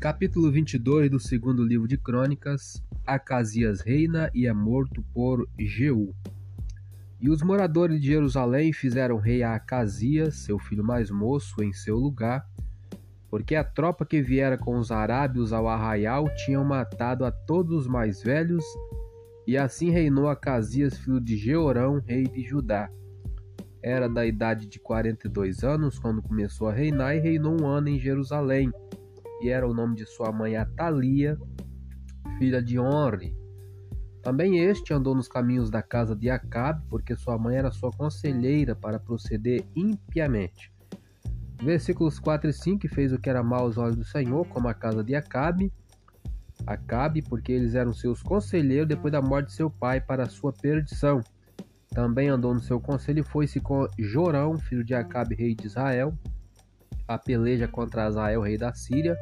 Capítulo 0.00 0.48
22 0.48 1.10
do 1.10 1.18
segundo 1.18 1.64
livro 1.64 1.88
de 1.88 1.98
Crônicas: 1.98 2.80
Acasias 3.04 3.80
reina 3.80 4.30
e 4.32 4.46
é 4.46 4.52
morto 4.52 5.04
por 5.12 5.44
Jeú. 5.58 6.14
E 7.20 7.28
os 7.28 7.42
moradores 7.42 8.00
de 8.00 8.06
Jerusalém 8.06 8.72
fizeram 8.72 9.16
rei 9.16 9.42
a 9.42 9.56
Acasias, 9.56 10.36
seu 10.36 10.56
filho 10.56 10.84
mais 10.84 11.10
moço, 11.10 11.64
em 11.64 11.72
seu 11.72 11.96
lugar, 11.96 12.48
porque 13.28 13.56
a 13.56 13.64
tropa 13.64 14.06
que 14.06 14.22
viera 14.22 14.56
com 14.56 14.78
os 14.78 14.92
arábios 14.92 15.52
ao 15.52 15.66
arraial 15.66 16.32
tinham 16.46 16.62
matado 16.62 17.24
a 17.24 17.32
todos 17.32 17.80
os 17.80 17.88
mais 17.88 18.22
velhos, 18.22 18.64
e 19.48 19.58
assim 19.58 19.90
reinou 19.90 20.28
Acasias, 20.28 20.96
filho 20.96 21.20
de 21.20 21.36
Jeorão, 21.36 22.00
rei 22.06 22.22
de 22.22 22.44
Judá. 22.44 22.88
Era 23.82 24.08
da 24.08 24.24
idade 24.24 24.68
de 24.68 24.78
42 24.78 25.64
anos 25.64 25.98
quando 25.98 26.22
começou 26.22 26.68
a 26.68 26.72
reinar 26.72 27.16
e 27.16 27.18
reinou 27.18 27.60
um 27.60 27.66
ano 27.66 27.88
em 27.88 27.98
Jerusalém 27.98 28.70
e 29.40 29.48
era 29.48 29.68
o 29.68 29.74
nome 29.74 29.96
de 29.96 30.06
sua 30.06 30.32
mãe 30.32 30.56
Atalia, 30.56 31.38
filha 32.38 32.62
de 32.62 32.78
Onri. 32.78 33.36
Também 34.22 34.58
este 34.58 34.92
andou 34.92 35.14
nos 35.14 35.28
caminhos 35.28 35.70
da 35.70 35.82
casa 35.82 36.14
de 36.14 36.28
Acabe, 36.28 36.84
porque 36.88 37.16
sua 37.16 37.38
mãe 37.38 37.56
era 37.56 37.70
sua 37.70 37.90
conselheira 37.90 38.74
para 38.74 38.98
proceder 38.98 39.64
impiamente. 39.74 40.72
Versículos 41.62 42.18
4 42.18 42.50
e 42.50 42.52
5 42.52 42.88
fez 42.88 43.12
o 43.12 43.18
que 43.18 43.28
era 43.28 43.42
mal 43.42 43.62
aos 43.62 43.78
olhos 43.78 43.96
do 43.96 44.04
Senhor, 44.04 44.46
como 44.48 44.68
a 44.68 44.74
casa 44.74 45.02
de 45.02 45.14
Acabe. 45.14 45.72
Acabe, 46.66 47.22
porque 47.22 47.52
eles 47.52 47.74
eram 47.74 47.92
seus 47.92 48.22
conselheiros 48.22 48.88
depois 48.88 49.12
da 49.12 49.22
morte 49.22 49.46
de 49.46 49.54
seu 49.54 49.70
pai, 49.70 50.00
para 50.00 50.28
sua 50.28 50.52
perdição. 50.52 51.20
Também 51.90 52.28
andou 52.28 52.52
no 52.52 52.60
seu 52.60 52.78
conselho 52.80 53.20
e 53.20 53.24
foi-se 53.24 53.60
com 53.60 53.88
Jorão, 53.98 54.58
filho 54.58 54.84
de 54.84 54.94
Acabe, 54.94 55.34
rei 55.34 55.54
de 55.54 55.66
Israel, 55.66 56.12
a 57.08 57.18
peleja 57.18 57.66
contra 57.66 58.04
Azael, 58.04 58.42
rei 58.42 58.58
da 58.58 58.72
Síria, 58.74 59.16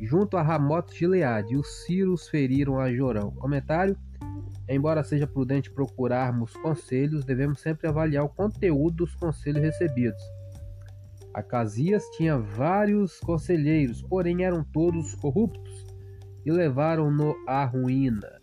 junto 0.00 0.36
a 0.36 0.42
Ramote 0.42 0.98
Gileade, 0.98 1.52
e 1.52 1.56
os 1.56 1.84
Círios 1.84 2.28
feriram 2.28 2.80
a 2.80 2.90
Jorão. 2.90 3.30
Comentário: 3.32 3.96
Embora 4.68 5.04
seja 5.04 5.26
prudente 5.26 5.70
procurarmos 5.70 6.54
conselhos, 6.54 7.24
devemos 7.24 7.60
sempre 7.60 7.86
avaliar 7.86 8.24
o 8.24 8.28
conteúdo 8.30 9.04
dos 9.04 9.14
conselhos 9.14 9.62
recebidos. 9.62 10.22
Acasias 11.34 12.04
tinha 12.16 12.38
vários 12.38 13.18
conselheiros, 13.20 14.00
porém 14.02 14.44
eram 14.44 14.64
todos 14.64 15.14
corruptos 15.16 15.86
e 16.46 16.50
levaram-no 16.50 17.34
à 17.46 17.64
ruína. 17.64 18.40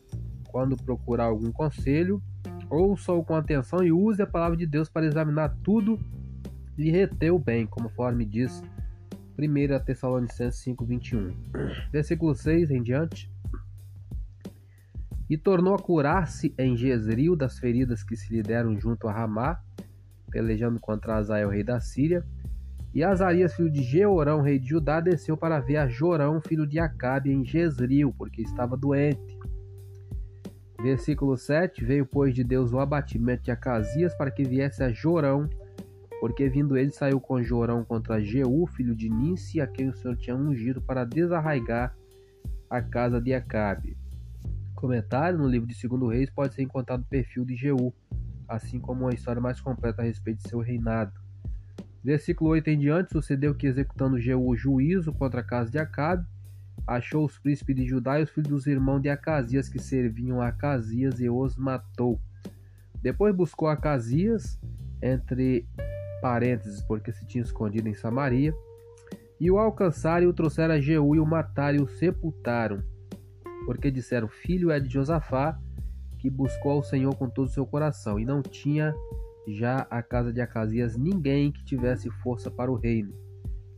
Quando 0.49 0.75
procurar 0.75 1.25
algum 1.25 1.51
conselho, 1.51 2.21
ouça-o 2.69 3.23
com 3.23 3.33
atenção 3.33 3.81
e 3.83 3.91
use 3.91 4.21
a 4.21 4.27
palavra 4.27 4.57
de 4.57 4.67
Deus 4.67 4.89
para 4.89 5.05
examinar 5.05 5.55
tudo 5.63 5.97
e 6.77 6.89
reteu 6.89 7.37
bem, 7.37 7.65
conforme 7.65 8.25
diz 8.25 8.63
1 9.37 9.83
Tessalonicenses 9.83 10.61
5:21. 10.63 11.33
Versículo 11.91 12.35
6 12.35 12.71
em 12.71 12.81
diante. 12.81 13.31
E 15.29 15.37
tornou 15.37 15.73
a 15.73 15.79
curar-se 15.79 16.53
em 16.57 16.75
Jezreel 16.75 17.35
das 17.35 17.57
feridas 17.57 18.03
que 18.03 18.17
se 18.17 18.33
lhe 18.33 18.43
deram 18.43 18.77
junto 18.79 19.07
a 19.07 19.13
Ramá, 19.13 19.61
pelejando 20.29 20.79
contra 20.79 21.15
Azael, 21.15 21.49
rei 21.49 21.63
da 21.63 21.79
Síria. 21.79 22.25
E 22.93 23.01
Azarias, 23.03 23.55
filho 23.55 23.71
de 23.71 23.81
Jeorão, 23.81 24.41
rei 24.41 24.59
de 24.59 24.67
Judá, 24.67 24.99
desceu 24.99 25.37
para 25.37 25.61
ver 25.61 25.77
a 25.77 25.87
Jorão, 25.87 26.41
filho 26.41 26.67
de 26.67 26.77
Acabe, 26.77 27.31
em 27.31 27.45
Jezreel, 27.45 28.13
porque 28.17 28.41
estava 28.41 28.75
doente. 28.75 29.39
Versículo 30.81 31.37
7: 31.37 31.85
Veio, 31.85 32.05
pois, 32.05 32.35
de 32.35 32.43
Deus 32.43 32.73
o 32.73 32.79
abatimento 32.79 33.43
de 33.43 33.51
Acasias, 33.51 34.13
para 34.15 34.29
que 34.29 34.43
viesse 34.43 34.83
a 34.83 34.91
Jorão, 34.91 35.49
porque 36.21 36.47
vindo 36.47 36.77
ele 36.77 36.91
saiu 36.91 37.19
com 37.19 37.41
Jorão 37.41 37.83
contra 37.83 38.21
Jeú, 38.21 38.67
filho 38.67 38.95
de 38.95 39.09
Nice, 39.09 39.59
a 39.59 39.65
quem 39.65 39.89
o 39.89 39.95
Senhor 39.95 40.15
tinha 40.15 40.35
ungido 40.35 40.79
para 40.79 41.03
desarraigar 41.03 41.95
a 42.69 42.79
casa 42.79 43.19
de 43.19 43.33
Acabe. 43.33 43.97
Comentário 44.75 45.39
no 45.39 45.47
livro 45.47 45.67
de 45.67 45.75
2 45.75 46.11
Reis 46.11 46.29
pode 46.29 46.53
ser 46.53 46.61
encontrado 46.61 47.01
o 47.01 47.05
perfil 47.05 47.43
de 47.43 47.55
Jeú, 47.55 47.91
assim 48.47 48.79
como 48.79 49.01
uma 49.01 49.13
história 49.15 49.41
mais 49.41 49.59
completa 49.59 50.03
a 50.03 50.05
respeito 50.05 50.43
de 50.43 50.49
seu 50.49 50.59
reinado. 50.59 51.11
Versículo 52.03 52.51
8 52.51 52.67
em 52.67 52.77
diante, 52.77 53.13
sucedeu 53.13 53.55
que 53.55 53.65
executando 53.65 54.19
Jeú 54.19 54.47
o 54.47 54.55
juízo 54.55 55.11
contra 55.11 55.41
a 55.41 55.43
casa 55.43 55.71
de 55.71 55.79
Acabe, 55.79 56.27
achou 56.85 57.25
os 57.25 57.39
príncipes 57.39 57.75
de 57.75 57.87
Judá 57.87 58.19
e 58.19 58.23
os 58.23 58.29
filhos 58.29 58.49
dos 58.49 58.67
irmãos 58.67 59.01
de 59.01 59.09
Acasias 59.09 59.67
que 59.67 59.79
serviam 59.79 60.39
a 60.39 60.49
Acasias 60.49 61.19
e 61.19 61.27
os 61.27 61.55
matou. 61.55 62.21
Depois 63.01 63.35
buscou 63.35 63.67
Acasias 63.67 64.61
entre 65.01 65.65
parênteses, 66.21 66.81
porque 66.81 67.11
se 67.11 67.25
tinha 67.25 67.43
escondido 67.43 67.89
em 67.89 67.93
Samaria, 67.93 68.53
e 69.39 69.49
o 69.49 69.57
alcançaram 69.57 70.25
e 70.25 70.27
o 70.27 70.33
trouxeram 70.33 70.75
a 70.75 70.79
Jeú 70.79 71.15
e 71.15 71.19
o 71.19 71.25
mataram 71.25 71.79
e 71.79 71.81
o 71.81 71.87
sepultaram, 71.87 72.83
porque 73.65 73.89
disseram: 73.89 74.27
Filho 74.27 74.69
é 74.69 74.79
de 74.79 74.87
Josafá, 74.87 75.59
que 76.19 76.29
buscou 76.29 76.73
ao 76.73 76.83
Senhor 76.83 77.15
com 77.15 77.27
todo 77.27 77.47
o 77.47 77.51
seu 77.51 77.65
coração, 77.65 78.19
e 78.19 78.25
não 78.25 78.41
tinha 78.41 78.93
já 79.47 79.87
a 79.89 80.03
casa 80.03 80.31
de 80.31 80.39
Acasias 80.39 80.95
ninguém 80.95 81.51
que 81.51 81.65
tivesse 81.65 82.09
força 82.09 82.51
para 82.51 82.71
o 82.71 82.75
reino. 82.75 83.11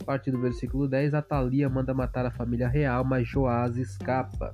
A 0.01 0.05
partir 0.05 0.31
do 0.31 0.41
versículo 0.41 0.85
10, 0.85 1.13
Atalia 1.13 1.69
manda 1.69 1.93
matar 1.93 2.25
a 2.25 2.31
família 2.31 2.67
real, 2.67 3.05
mas 3.05 3.25
Joás 3.25 3.77
escapa. 3.77 4.53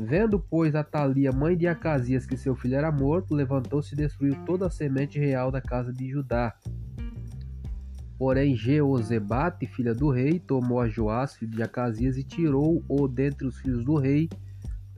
Vendo, 0.00 0.40
pois, 0.40 0.74
Atalia, 0.74 1.30
mãe 1.30 1.56
de 1.56 1.68
Acasias, 1.68 2.26
que 2.26 2.36
seu 2.36 2.56
filho 2.56 2.74
era 2.74 2.90
morto, 2.90 3.34
levantou-se 3.34 3.94
e 3.94 3.96
destruiu 3.96 4.34
toda 4.44 4.66
a 4.66 4.70
semente 4.70 5.18
real 5.18 5.52
da 5.52 5.60
casa 5.60 5.92
de 5.92 6.10
Judá. 6.10 6.52
Porém, 8.18 8.56
Jeozebate, 8.56 9.66
filha 9.66 9.94
do 9.94 10.10
rei, 10.10 10.40
tomou 10.40 10.80
a 10.80 10.88
Joás, 10.88 11.36
filho 11.36 11.52
de 11.52 11.62
Acasias, 11.62 12.16
e 12.16 12.24
tirou-o 12.24 13.08
dentre 13.08 13.46
os 13.46 13.58
filhos 13.58 13.84
do 13.84 13.96
rei, 13.96 14.28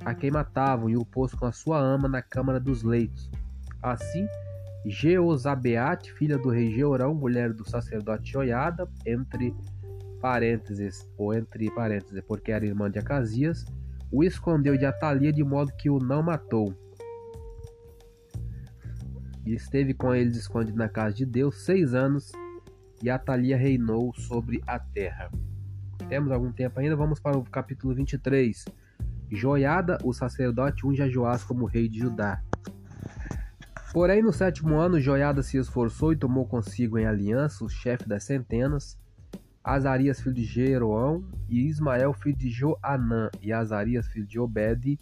a 0.05 0.15
quem 0.15 0.31
matavam, 0.31 0.89
e 0.89 0.97
o 0.97 1.05
pôs 1.05 1.35
com 1.35 1.45
a 1.45 1.53
sua 1.53 1.79
ama 1.79 2.09
na 2.09 2.23
câmara 2.23 2.59
dos 2.59 2.83
leitos. 2.83 3.31
Assim, 3.83 4.27
Jeozabeate, 4.87 6.13
filha 6.13 6.39
do 6.39 6.49
rei 6.49 6.71
Jeorão, 6.73 7.15
mulher 7.15 7.53
do 7.53 7.69
sacerdote 7.69 8.33
Joiada, 8.33 8.89
entre 9.05 9.55
parênteses, 10.21 11.07
ou 11.19 11.35
entre 11.35 11.71
parênteses, 11.71 12.23
porque 12.27 12.51
era 12.51 12.65
irmã 12.65 12.91
de 12.91 12.99
Acasias, 12.99 13.65
o 14.11 14.23
escondeu 14.23 14.77
de 14.77 14.87
Atalia 14.87 15.33
de 15.33 15.43
modo 15.43 15.73
que 15.77 15.91
o 15.91 15.99
não 15.99 16.23
matou. 16.23 16.75
E 19.45 19.55
esteve 19.55 19.95
com 19.95 20.15
eles 20.15 20.37
escondido 20.37 20.77
na 20.77 20.89
casa 20.89 21.15
de 21.15 21.27
Deus 21.27 21.65
seis 21.65 21.95
anos, 21.95 22.33
e 23.03 23.11
Atalia 23.11 23.57
reinou 23.57 24.13
sobre 24.15 24.63
a 24.67 24.79
terra. 24.79 25.31
Temos 26.09 26.31
algum 26.31 26.53
tempo 26.53 26.81
ainda, 26.81 26.97
vamos 26.97 27.21
para 27.21 27.37
o 27.37 27.45
capítulo 27.45 27.95
23. 27.95 28.65
Joiada, 29.31 29.99
o 30.05 30.13
sacerdote, 30.13 30.87
unge 30.87 31.09
Joás 31.11 31.43
como 31.43 31.67
rei 31.67 31.89
de 31.89 31.99
Judá. 31.99 32.41
Porém, 33.93 34.23
no 34.23 34.33
sétimo 34.33 34.77
ano, 34.77 35.01
Joiada 35.01 35.43
se 35.43 35.57
esforçou 35.57 36.13
e 36.13 36.17
tomou 36.17 36.47
consigo 36.47 36.99
em 36.99 37.07
aliança 37.07 37.65
o 37.65 37.69
chefe 37.69 38.09
das 38.09 38.25
centenas, 38.25 38.99
Azarias, 39.67 40.21
filho 40.21 40.33
de 40.37 40.45
Jeroão, 40.45 41.25
e 41.49 41.67
Ismael, 41.67 42.13
filho 42.13 42.37
de 42.37 42.49
Joanã, 42.49 43.29
e 43.43 43.53
Azarias, 43.53 44.07
filho 44.07 44.25
de 44.25 44.39
Obed, 44.39 44.97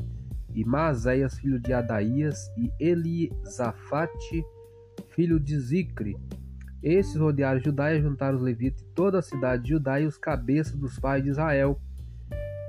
e 0.54 0.64
Mazéias, 0.64 1.38
filho 1.38 1.60
de 1.60 1.70
Adaías, 1.74 2.50
e 2.56 2.72
Elisafate, 2.80 4.42
filho 5.10 5.38
de 5.38 5.60
Zicre. 5.60 6.16
Esses 6.82 7.14
rodearam 7.14 7.60
Judá 7.60 7.92
e 7.92 8.00
juntaram 8.00 8.36
os 8.36 8.42
levitas 8.42 8.80
e 8.80 8.86
toda 8.94 9.18
a 9.18 9.22
cidade 9.22 9.64
de 9.64 9.68
Judá 9.70 10.00
e 10.00 10.06
os 10.06 10.16
cabeças 10.16 10.74
dos 10.74 10.98
pais 10.98 11.22
de 11.22 11.28
Israel, 11.28 11.78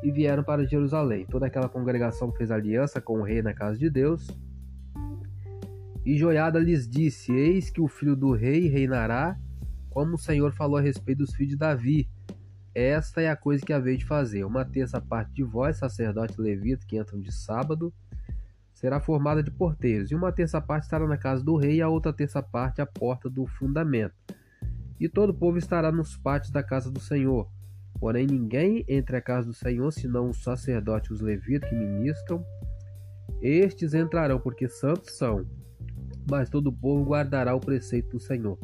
e 0.03 0.11
vieram 0.11 0.43
para 0.43 0.65
Jerusalém. 0.65 1.25
Toda 1.25 1.45
aquela 1.45 1.69
congregação 1.69 2.29
fez 2.33 2.51
aliança 2.51 2.99
com 2.99 3.19
o 3.19 3.23
rei 3.23 3.41
na 3.41 3.53
casa 3.53 3.79
de 3.79 3.89
Deus. 3.89 4.27
E 6.05 6.17
Joiada 6.17 6.59
lhes 6.59 6.89
disse: 6.89 7.31
Eis 7.31 7.69
que 7.69 7.79
o 7.79 7.87
filho 7.87 8.17
do 8.17 8.33
rei 8.33 8.67
reinará 8.67 9.39
como 9.95 10.15
o 10.15 10.19
Senhor 10.19 10.51
falou 10.51 10.75
a 10.77 10.81
respeito 10.81 11.19
dos 11.19 11.33
filhos 11.33 11.51
de 11.51 11.57
Davi. 11.57 12.09
Esta 12.75 13.21
é 13.21 13.29
a 13.29 13.35
coisa 13.35 13.65
que 13.65 13.71
haveis 13.71 13.99
de 13.99 14.05
fazer. 14.05 14.43
Uma 14.43 14.65
terça 14.65 14.99
parte 14.99 15.31
de 15.31 15.41
vós, 15.41 15.77
sacerdote 15.77 16.35
levita, 16.37 16.85
que 16.85 16.99
entram 16.99 17.17
de 17.21 17.31
sábado, 17.31 17.93
será 18.73 18.99
formada 18.99 19.41
de 19.41 19.49
porteiros, 19.49 20.11
e 20.11 20.15
uma 20.15 20.33
terça 20.33 20.59
parte 20.59 20.83
estará 20.83 21.07
na 21.07 21.17
casa 21.17 21.41
do 21.41 21.55
rei, 21.55 21.75
e 21.75 21.81
a 21.81 21.87
outra 21.87 22.11
terça 22.11 22.43
parte 22.43 22.81
à 22.81 22.85
porta 22.85 23.29
do 23.29 23.47
fundamento. 23.47 24.13
E 24.99 25.07
todo 25.07 25.29
o 25.29 25.33
povo 25.33 25.57
estará 25.57 25.93
nos 25.93 26.17
pátios 26.17 26.51
da 26.51 26.61
casa 26.61 26.91
do 26.91 26.99
Senhor. 26.99 27.49
Porém, 27.97 28.27
ninguém 28.27 28.83
entre 28.89 29.15
a 29.15 29.21
casa 29.21 29.47
do 29.47 29.53
Senhor, 29.53 29.89
senão 29.91 30.29
os 30.29 30.43
sacerdotes 30.43 31.09
e 31.09 31.13
os 31.13 31.21
levitas 31.21 31.69
que 31.69 31.75
ministram. 31.75 32.45
Estes 33.41 33.93
entrarão, 33.93 34.41
porque 34.41 34.67
santos 34.67 35.17
são, 35.17 35.45
mas 36.29 36.49
todo 36.49 36.67
o 36.67 36.73
povo 36.73 37.05
guardará 37.05 37.55
o 37.55 37.61
preceito 37.61 38.09
do 38.09 38.19
Senhor. 38.19 38.59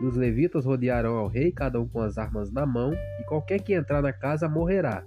E 0.00 0.04
os 0.04 0.14
levitas 0.14 0.64
rodearão 0.64 1.16
ao 1.16 1.26
rei, 1.26 1.50
cada 1.50 1.80
um 1.80 1.88
com 1.88 2.00
as 2.00 2.18
armas 2.18 2.52
na 2.52 2.64
mão, 2.64 2.92
e 2.92 3.24
qualquer 3.24 3.60
que 3.60 3.74
entrar 3.74 4.00
na 4.00 4.12
casa 4.12 4.48
morrerá. 4.48 5.04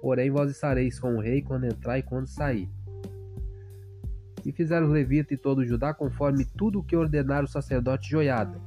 Porém, 0.00 0.30
vós 0.30 0.50
estareis 0.50 0.98
com 0.98 1.16
o 1.16 1.20
rei 1.20 1.42
quando 1.42 1.64
entrar 1.66 1.98
e 1.98 2.02
quando 2.02 2.26
sair. 2.26 2.68
E 4.44 4.50
fizeram 4.52 4.86
os 4.86 4.92
levitas 4.92 5.32
e 5.32 5.36
todo 5.36 5.58
o 5.58 5.66
Judá 5.66 5.92
conforme 5.92 6.44
tudo 6.44 6.80
o 6.80 6.82
que 6.82 6.96
ordenara 6.96 7.44
o 7.44 7.48
sacerdote 7.48 8.08
Joiada. 8.10 8.58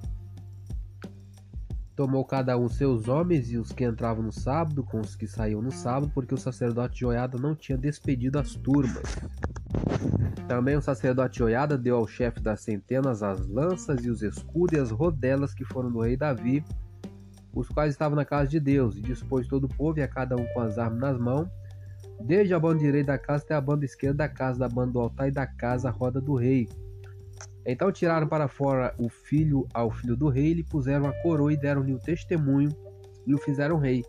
tomou 1.96 2.26
cada 2.26 2.58
um 2.58 2.68
seus 2.70 3.08
homens 3.08 3.52
e 3.52 3.58
os 3.58 3.72
que 3.72 3.86
entravam 3.86 4.24
no 4.24 4.32
sábado 4.32 4.84
com 4.84 5.00
os 5.00 5.16
que 5.16 5.28
saíam 5.28 5.62
no 5.62 5.72
sábado, 5.72 6.12
porque 6.14 6.34
o 6.34 6.38
sacerdote 6.38 7.00
Joiada 7.00 7.38
não 7.38 7.56
tinha 7.56 7.78
despedido 7.78 8.40
as 8.40 8.56
turmas. 8.56 9.04
Também 10.48 10.76
o 10.76 10.82
sacerdote 10.82 11.40
Joiada 11.40 11.78
deu 11.78 11.96
ao 11.96 12.08
chefe 12.08 12.40
das 12.40 12.62
centenas 12.62 13.24
as 13.24 13.48
lanças 13.48 14.04
e 14.04 14.10
os 14.10 14.22
escudos 14.22 14.78
e 14.78 14.82
as 14.82 14.92
rodelas 14.92 15.54
que 15.54 15.64
foram 15.66 15.92
do 15.92 16.02
rei 16.02 16.18
Davi, 16.18 16.64
os 17.54 17.70
quais 17.70 17.92
estavam 17.94 18.16
na 18.16 18.26
casa 18.26 18.50
de 18.50 18.60
Deus, 18.60 18.98
e 18.98 19.02
dispôs 19.02 19.48
todo 19.48 19.66
o 19.66 19.76
povo 19.76 20.00
e 20.00 20.02
a 20.02 20.08
cada 20.08 20.36
um 20.36 20.46
com 20.54 20.60
as 20.60 20.78
armas 20.78 21.00
nas 21.00 21.18
mãos, 21.20 21.48
desde 22.22 22.54
a 22.54 22.60
banda 22.60 22.80
direita 22.80 23.14
da 23.14 23.18
casa 23.18 23.44
até 23.44 23.56
a 23.56 23.62
banda 23.62 23.86
esquerda 23.86 24.18
da 24.18 24.30
casa, 24.30 24.60
da 24.60 24.70
banda 24.70 24.92
do 24.92 25.00
altar 25.00 25.28
e 25.28 25.32
da 25.32 25.48
casa 25.48 25.90
a 25.90 25.92
roda 25.92 26.20
do 26.20 26.36
rei. 26.36 26.68
Então 27.66 27.92
tiraram 27.92 28.28
para 28.28 28.48
fora 28.48 28.94
o 28.98 29.08
filho 29.08 29.68
ao 29.74 29.90
filho 29.90 30.18
do 30.18 30.28
rei, 30.28 30.54
lhe 30.54 30.64
puseram 30.64 31.06
a 31.08 31.14
coroa 31.22 31.54
e 31.54 31.58
deram-lhe 31.58 31.94
o 31.94 32.00
testemunho 32.00 32.76
e 33.26 33.34
o 33.34 33.38
fizeram 33.38 33.78
rei. 33.78 34.04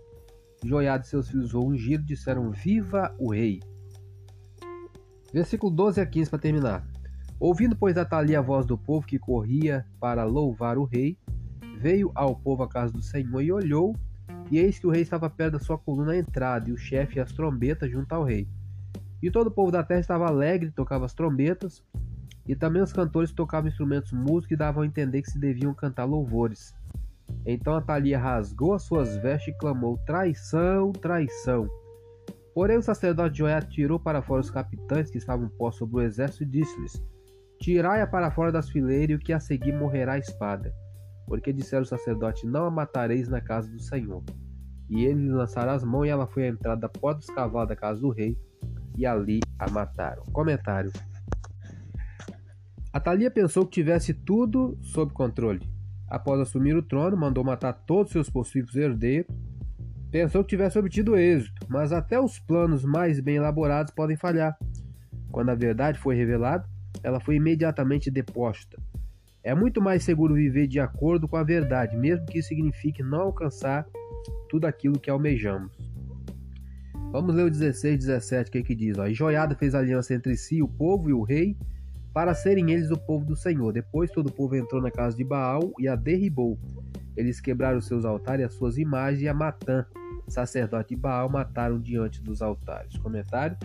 Joiado 0.64 1.04
e 1.04 1.08
seus 1.08 1.28
filhos 1.28 1.54
o 1.54 1.60
ungiram, 1.60 2.04
disseram: 2.04 2.50
Viva 2.50 3.14
o 3.18 3.32
rei! 3.32 3.60
Versículo 5.34 5.72
12 5.72 6.00
a 6.00 6.06
15 6.06 6.30
para 6.30 6.38
terminar. 6.38 6.86
Ouvindo, 7.40 7.74
pois, 7.74 7.98
Atalia 7.98 8.38
a 8.38 8.40
voz 8.40 8.64
do 8.64 8.78
povo 8.78 9.04
que 9.04 9.18
corria 9.18 9.84
para 9.98 10.22
louvar 10.22 10.78
o 10.78 10.84
rei, 10.84 11.18
veio 11.76 12.12
ao 12.14 12.36
povo 12.36 12.62
à 12.62 12.68
casa 12.68 12.92
do 12.92 13.02
Senhor 13.02 13.42
e 13.42 13.50
olhou, 13.50 13.96
e 14.48 14.58
eis 14.58 14.78
que 14.78 14.86
o 14.86 14.90
rei 14.90 15.02
estava 15.02 15.28
perto 15.28 15.54
da 15.54 15.58
sua 15.58 15.76
coluna 15.76 16.12
à 16.12 16.16
entrada, 16.16 16.70
e 16.70 16.72
o 16.72 16.76
chefe 16.76 17.16
e 17.16 17.20
as 17.20 17.32
trombetas 17.32 17.90
junto 17.90 18.12
ao 18.12 18.22
rei. 18.22 18.46
E 19.20 19.28
todo 19.28 19.48
o 19.48 19.50
povo 19.50 19.72
da 19.72 19.82
terra 19.82 19.98
estava 19.98 20.28
alegre, 20.28 20.70
tocava 20.70 21.04
as 21.04 21.14
trombetas, 21.14 21.82
e 22.46 22.54
também 22.54 22.80
os 22.80 22.92
cantores 22.92 23.32
tocavam 23.32 23.68
instrumentos 23.68 24.12
músicos 24.12 24.52
e 24.52 24.56
davam 24.56 24.84
a 24.84 24.86
entender 24.86 25.20
que 25.20 25.32
se 25.32 25.38
deviam 25.40 25.74
cantar 25.74 26.04
louvores. 26.04 26.72
Então 27.44 27.74
Atalia 27.74 28.20
rasgou 28.20 28.72
as 28.72 28.84
suas 28.84 29.16
vestes 29.16 29.52
e 29.52 29.58
clamou: 29.58 29.98
Traição, 30.06 30.92
traição! 30.92 31.68
Porém 32.54 32.78
o 32.78 32.82
sacerdote 32.82 33.38
Joé 33.38 33.54
atirou 33.54 33.98
para 33.98 34.22
fora 34.22 34.40
os 34.40 34.50
capitães 34.50 35.10
que 35.10 35.18
estavam 35.18 35.48
postos 35.48 35.80
sobre 35.80 35.96
o 35.96 36.02
exército 36.02 36.44
e 36.44 36.46
disse-lhes: 36.46 37.02
Tirai-a 37.60 38.06
para 38.06 38.30
fora 38.30 38.52
das 38.52 38.70
fileiras 38.70 39.10
e 39.10 39.14
o 39.14 39.18
que 39.18 39.32
a 39.32 39.40
seguir 39.40 39.72
morrerá 39.72 40.12
a 40.12 40.18
espada. 40.18 40.72
Porque 41.26 41.52
disseram 41.52 41.82
o 41.82 41.86
sacerdote: 41.86 42.46
Não 42.46 42.66
a 42.66 42.70
matareis 42.70 43.28
na 43.28 43.40
casa 43.40 43.68
do 43.68 43.80
Senhor. 43.80 44.22
E 44.88 45.04
ele 45.04 45.22
lhe 45.22 45.32
lançaram 45.32 45.72
as 45.72 45.82
mãos 45.82 46.04
e 46.04 46.10
ela 46.10 46.26
foi 46.26 46.44
à 46.44 46.48
entrada 46.48 46.82
da 46.82 46.88
porta 46.88 47.20
dos 47.20 47.30
cavalos 47.30 47.68
da 47.68 47.74
casa 47.74 48.00
do 48.00 48.10
rei 48.10 48.38
e 48.96 49.04
ali 49.04 49.40
a 49.58 49.68
mataram. 49.70 50.24
Comentário. 50.26 50.92
Atalia 52.92 53.30
pensou 53.30 53.66
que 53.66 53.72
tivesse 53.72 54.14
tudo 54.14 54.78
sob 54.80 55.12
controle. 55.12 55.68
Após 56.08 56.38
assumir 56.38 56.76
o 56.76 56.82
trono, 56.82 57.16
mandou 57.16 57.42
matar 57.42 57.72
todos 57.72 58.12
seus 58.12 58.30
possíveis 58.30 58.76
herdeiros. 58.76 59.26
Pensou 60.14 60.44
que 60.44 60.50
tivesse 60.50 60.78
obtido 60.78 61.16
êxito, 61.16 61.66
mas 61.68 61.90
até 61.90 62.20
os 62.20 62.38
planos 62.38 62.84
mais 62.84 63.18
bem 63.18 63.34
elaborados 63.34 63.92
podem 63.92 64.16
falhar. 64.16 64.56
Quando 65.32 65.48
a 65.48 65.56
verdade 65.56 65.98
foi 65.98 66.14
revelada, 66.14 66.64
ela 67.02 67.18
foi 67.18 67.34
imediatamente 67.34 68.12
deposta. 68.12 68.80
É 69.42 69.52
muito 69.56 69.82
mais 69.82 70.04
seguro 70.04 70.34
viver 70.34 70.68
de 70.68 70.78
acordo 70.78 71.26
com 71.26 71.36
a 71.36 71.42
verdade, 71.42 71.96
mesmo 71.96 72.26
que 72.26 72.38
isso 72.38 72.50
signifique 72.50 73.02
não 73.02 73.22
alcançar 73.22 73.84
tudo 74.48 74.66
aquilo 74.66 75.00
que 75.00 75.10
almejamos. 75.10 75.72
Vamos 77.10 77.34
ler 77.34 77.46
o 77.46 77.50
16, 77.50 77.98
17, 77.98 78.52
que, 78.52 78.58
é 78.58 78.62
que 78.62 78.76
diz: 78.76 78.96
ó, 78.96 79.08
E 79.08 79.14
Joiada 79.14 79.56
fez 79.56 79.74
aliança 79.74 80.14
entre 80.14 80.36
si, 80.36 80.62
o 80.62 80.68
povo 80.68 81.10
e 81.10 81.12
o 81.12 81.24
rei, 81.24 81.56
para 82.12 82.34
serem 82.34 82.70
eles 82.70 82.92
o 82.92 82.96
povo 82.96 83.24
do 83.24 83.34
Senhor. 83.34 83.72
Depois 83.72 84.12
todo 84.12 84.28
o 84.28 84.32
povo 84.32 84.54
entrou 84.54 84.80
na 84.80 84.92
casa 84.92 85.16
de 85.16 85.24
Baal 85.24 85.72
e 85.76 85.88
a 85.88 85.96
derribou. 85.96 86.56
Eles 87.16 87.40
quebraram 87.40 87.80
seus 87.80 88.04
altares 88.04 88.46
as 88.46 88.54
suas 88.54 88.78
imagens 88.78 89.20
e 89.20 89.28
a 89.28 89.34
Matã, 89.34 89.84
sacerdote 90.28 90.94
de 90.94 91.00
Baal, 91.00 91.28
mataram 91.28 91.78
diante 91.78 92.22
dos 92.22 92.42
altares. 92.42 92.96
Comentário: 92.98 93.56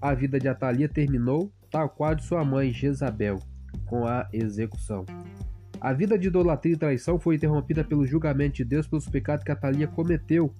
A 0.00 0.14
vida 0.14 0.38
de 0.38 0.48
Atalia 0.48 0.88
terminou, 0.88 1.52
tal 1.70 1.88
qual 1.88 2.14
de 2.14 2.24
sua 2.24 2.44
mãe 2.44 2.72
Jezabel, 2.72 3.38
com 3.86 4.06
a 4.06 4.28
execução. 4.32 5.04
A 5.80 5.92
vida 5.92 6.18
de 6.18 6.28
idolatria 6.28 6.74
e 6.74 6.78
traição 6.78 7.18
foi 7.18 7.36
interrompida 7.36 7.82
pelo 7.82 8.06
julgamento 8.06 8.56
de 8.56 8.64
Deus 8.64 8.86
pelos 8.86 9.08
pecados 9.08 9.44
que 9.44 9.50
Atalia 9.50 9.88
cometeu. 9.88 10.54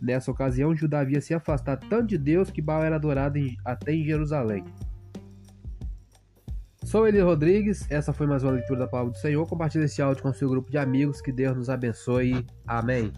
Nessa 0.00 0.30
ocasião, 0.30 0.76
Judá 0.76 1.00
havia 1.00 1.20
se 1.20 1.34
afastado 1.34 1.88
tanto 1.88 2.08
de 2.08 2.18
Deus 2.18 2.50
que 2.50 2.62
Baal 2.62 2.84
era 2.84 2.96
adorado 2.96 3.38
em, 3.38 3.56
até 3.64 3.92
em 3.92 4.04
Jerusalém. 4.04 4.64
Sou 6.84 7.08
Eli 7.08 7.18
Rodrigues, 7.18 7.90
essa 7.90 8.12
foi 8.12 8.26
mais 8.26 8.44
uma 8.44 8.52
leitura 8.52 8.80
da 8.80 8.86
Palavra 8.86 9.12
do 9.12 9.18
Senhor. 9.18 9.44
Compartilhe 9.46 9.86
esse 9.86 10.02
áudio 10.02 10.22
com 10.22 10.32
seu 10.32 10.48
grupo 10.48 10.70
de 10.70 10.78
amigos, 10.78 11.20
que 11.20 11.32
Deus 11.32 11.56
nos 11.56 11.70
abençoe. 11.70 12.46
Amém. 12.66 13.10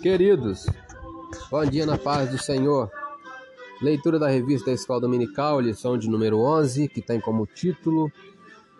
Queridos, 0.00 0.66
bom 1.50 1.64
dia 1.64 1.84
na 1.84 1.98
paz 1.98 2.30
do 2.30 2.38
Senhor. 2.38 2.88
Leitura 3.82 4.18
da 4.18 4.28
revista 4.28 4.70
Escola 4.70 5.00
Dominical, 5.00 5.60
lição 5.60 5.98
de 5.98 6.08
número 6.08 6.38
11, 6.38 6.86
que 6.86 7.02
tem 7.02 7.20
como 7.20 7.44
título 7.44 8.10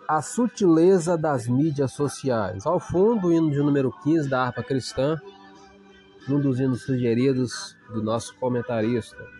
a 0.07 0.21
sutileza 0.21 1.17
das 1.17 1.47
mídias 1.47 1.91
sociais. 1.91 2.65
Ao 2.65 2.79
fundo, 2.79 3.27
o 3.27 3.33
hino 3.33 3.51
de 3.51 3.57
número 3.57 3.91
15 4.03 4.29
da 4.29 4.45
harpa 4.45 4.63
cristã, 4.63 5.19
um 6.29 6.39
dos 6.39 6.61
hinos 6.61 6.83
sugeridos 6.83 7.75
do 7.89 8.01
nosso 8.01 8.33
comentarista. 8.35 9.36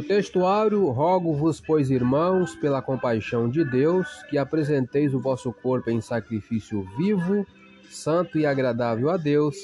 O 0.00 0.02
textuário, 0.02 0.88
rogo-vos, 0.88 1.60
pois 1.60 1.90
irmãos, 1.90 2.54
pela 2.54 2.80
compaixão 2.80 3.50
de 3.50 3.62
Deus, 3.62 4.22
que 4.30 4.38
apresenteis 4.38 5.12
o 5.12 5.20
vosso 5.20 5.52
corpo 5.52 5.90
em 5.90 6.00
sacrifício 6.00 6.88
vivo, 6.96 7.46
santo 7.90 8.38
e 8.38 8.46
agradável 8.46 9.10
a 9.10 9.18
Deus, 9.18 9.54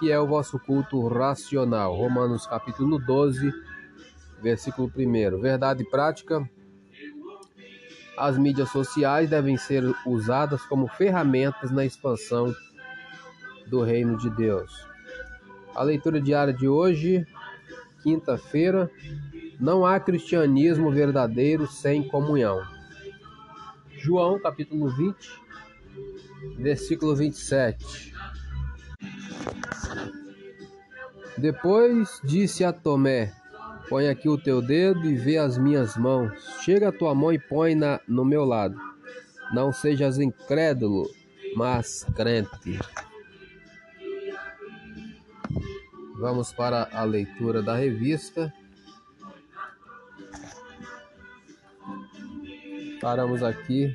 que 0.00 0.10
é 0.10 0.18
o 0.18 0.26
vosso 0.26 0.58
culto 0.58 1.06
racional. 1.06 1.94
Romanos 1.94 2.44
capítulo 2.44 2.98
12, 2.98 3.52
versículo 4.42 4.90
1. 4.96 5.40
Verdade 5.40 5.88
prática, 5.88 6.44
as 8.18 8.36
mídias 8.36 8.68
sociais 8.68 9.30
devem 9.30 9.56
ser 9.56 9.84
usadas 10.04 10.60
como 10.64 10.88
ferramentas 10.88 11.70
na 11.70 11.84
expansão 11.84 12.52
do 13.68 13.80
reino 13.80 14.18
de 14.18 14.28
Deus. 14.28 14.88
A 15.72 15.84
leitura 15.84 16.20
diária 16.20 16.52
de 16.52 16.66
hoje, 16.66 17.24
quinta-feira, 18.02 18.90
não 19.62 19.86
há 19.86 20.00
cristianismo 20.00 20.90
verdadeiro 20.90 21.68
sem 21.68 22.02
comunhão. 22.02 22.60
João 23.96 24.40
capítulo 24.40 24.88
20, 24.90 25.40
versículo 26.58 27.14
27. 27.14 28.12
Depois 31.38 32.20
disse 32.24 32.64
a 32.64 32.72
Tomé: 32.72 33.32
Põe 33.88 34.08
aqui 34.08 34.28
o 34.28 34.36
teu 34.36 34.60
dedo 34.60 35.08
e 35.08 35.14
vê 35.14 35.38
as 35.38 35.56
minhas 35.56 35.96
mãos. 35.96 36.32
Chega 36.62 36.88
a 36.88 36.92
tua 36.92 37.14
mão 37.14 37.32
e 37.32 37.38
põe-na 37.38 38.00
no 38.08 38.24
meu 38.24 38.44
lado. 38.44 38.76
Não 39.54 39.72
sejas 39.72 40.18
incrédulo, 40.18 41.08
mas 41.54 42.04
crente. 42.16 42.80
Vamos 46.18 46.52
para 46.52 46.88
a 46.92 47.04
leitura 47.04 47.62
da 47.62 47.76
revista. 47.76 48.52
Paramos 53.02 53.42
aqui. 53.42 53.92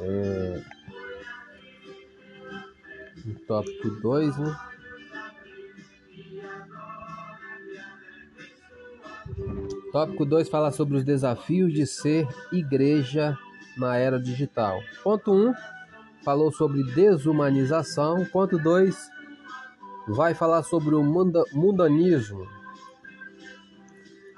É, 0.00 0.62
no 3.24 3.34
tópico 3.46 3.88
2, 3.88 4.36
né? 4.36 4.56
Tópico 9.92 10.24
2 10.24 10.48
fala 10.48 10.72
sobre 10.72 10.96
os 10.96 11.04
desafios 11.04 11.72
de 11.72 11.86
ser 11.86 12.26
igreja 12.50 13.38
na 13.78 13.96
era 13.96 14.18
digital. 14.18 14.82
Ponto 15.04 15.32
1 15.32 15.50
um, 15.50 15.54
falou 16.24 16.50
sobre 16.50 16.82
desumanização. 16.82 18.24
Ponto 18.24 18.58
2 18.58 19.08
vai 20.08 20.34
falar 20.34 20.64
sobre 20.64 20.96
o 20.96 21.02
mundanismo. 21.04 22.65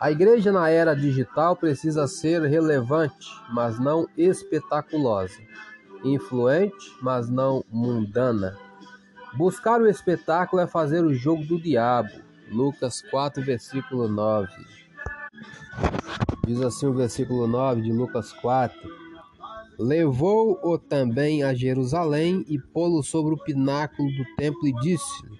A 0.00 0.12
igreja 0.12 0.52
na 0.52 0.70
era 0.70 0.94
digital 0.94 1.56
precisa 1.56 2.06
ser 2.06 2.42
relevante, 2.42 3.28
mas 3.52 3.80
não 3.80 4.08
espetaculosa, 4.16 5.40
influente, 6.04 6.96
mas 7.02 7.28
não 7.28 7.64
mundana. 7.68 8.56
Buscar 9.34 9.80
o 9.80 9.88
espetáculo 9.88 10.62
é 10.62 10.68
fazer 10.68 11.04
o 11.04 11.12
jogo 11.12 11.44
do 11.44 11.60
diabo. 11.60 12.10
Lucas 12.48 13.02
4, 13.10 13.42
versículo 13.42 14.06
9. 14.06 14.48
Diz 16.46 16.60
assim 16.62 16.86
o 16.86 16.94
versículo 16.94 17.48
9 17.48 17.82
de 17.82 17.92
Lucas 17.92 18.32
4: 18.32 18.78
Levou-o 19.78 20.78
também 20.78 21.42
a 21.42 21.52
Jerusalém 21.52 22.44
e 22.48 22.56
pô-lo 22.56 23.02
sobre 23.02 23.34
o 23.34 23.38
pináculo 23.38 24.08
do 24.12 24.24
templo 24.36 24.66
e 24.66 24.72
disse-lhe: 24.74 25.37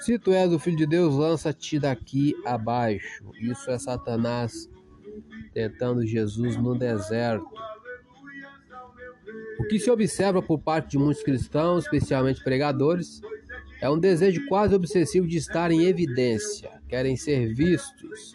Se 0.00 0.18
tu 0.18 0.32
és 0.32 0.50
o 0.52 0.58
filho 0.58 0.78
de 0.78 0.86
Deus, 0.86 1.14
lança-te 1.14 1.78
daqui 1.78 2.34
abaixo. 2.44 3.24
Isso 3.40 3.70
é 3.70 3.78
Satanás 3.78 4.68
tentando 5.52 6.06
Jesus 6.06 6.56
no 6.56 6.76
deserto. 6.76 7.46
O 9.58 9.64
que 9.64 9.78
se 9.78 9.90
observa 9.90 10.40
por 10.40 10.58
parte 10.58 10.92
de 10.92 10.98
muitos 10.98 11.22
cristãos, 11.22 11.84
especialmente 11.84 12.42
pregadores, 12.42 13.20
é 13.80 13.90
um 13.90 13.98
desejo 13.98 14.46
quase 14.48 14.74
obsessivo 14.74 15.26
de 15.26 15.36
estar 15.36 15.70
em 15.70 15.84
evidência, 15.84 16.80
querem 16.88 17.16
ser 17.16 17.52
vistos. 17.54 18.34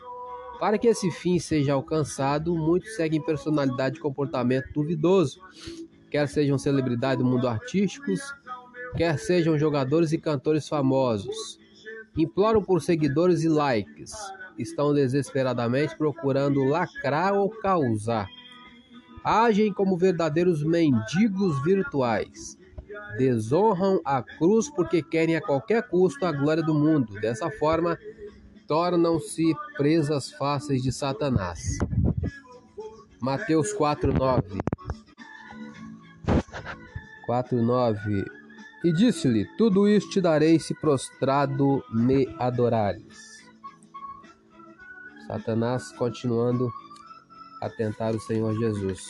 Para 0.59 0.77
que 0.77 0.87
esse 0.87 1.09
fim 1.09 1.39
seja 1.39 1.73
alcançado, 1.73 2.55
muitos 2.55 2.95
seguem 2.95 3.21
personalidade 3.21 3.95
de 3.95 4.01
comportamento 4.01 4.71
duvidoso, 4.71 5.39
quer 6.11 6.27
sejam 6.27 6.57
celebridades 6.57 7.23
do 7.23 7.29
mundo 7.29 7.47
artísticos, 7.47 8.21
quer 8.95 9.19
sejam 9.19 9.57
jogadores 9.57 10.11
e 10.11 10.17
cantores 10.17 10.67
famosos. 10.67 11.59
Imploram 12.17 12.63
por 12.63 12.81
seguidores 12.81 13.43
e 13.43 13.49
likes, 13.49 14.13
estão 14.57 14.93
desesperadamente 14.93 15.97
procurando 15.97 16.63
lacrar 16.63 17.33
ou 17.33 17.49
causar. 17.49 18.27
Agem 19.23 19.73
como 19.73 19.97
verdadeiros 19.97 20.63
mendigos 20.63 21.61
virtuais. 21.63 22.57
Desonram 23.17 23.99
a 24.05 24.21
cruz 24.21 24.69
porque 24.69 25.01
querem 25.01 25.35
a 25.35 25.41
qualquer 25.41 25.83
custo 25.87 26.25
a 26.25 26.31
glória 26.31 26.63
do 26.63 26.73
mundo. 26.73 27.19
Dessa 27.19 27.49
forma, 27.49 27.97
tornam-se 28.67 29.53
presas 29.75 30.31
fáceis 30.31 30.81
de 30.81 30.91
Satanás. 30.91 31.77
Mateus 33.21 33.73
4:9 33.73 34.59
4:9 37.27 38.44
E 38.85 38.93
disse-lhe: 38.93 39.47
Tudo 39.57 39.89
isso 39.89 40.07
te 40.11 40.21
darei 40.21 40.59
se 40.59 40.75
prostrado 40.75 41.83
me 41.91 42.27
adorares. 42.37 43.43
Satanás 45.25 45.91
continuando 45.93 46.69
a 47.63 47.67
tentar 47.67 48.13
o 48.13 48.19
Senhor 48.19 48.53
Jesus. 48.53 49.01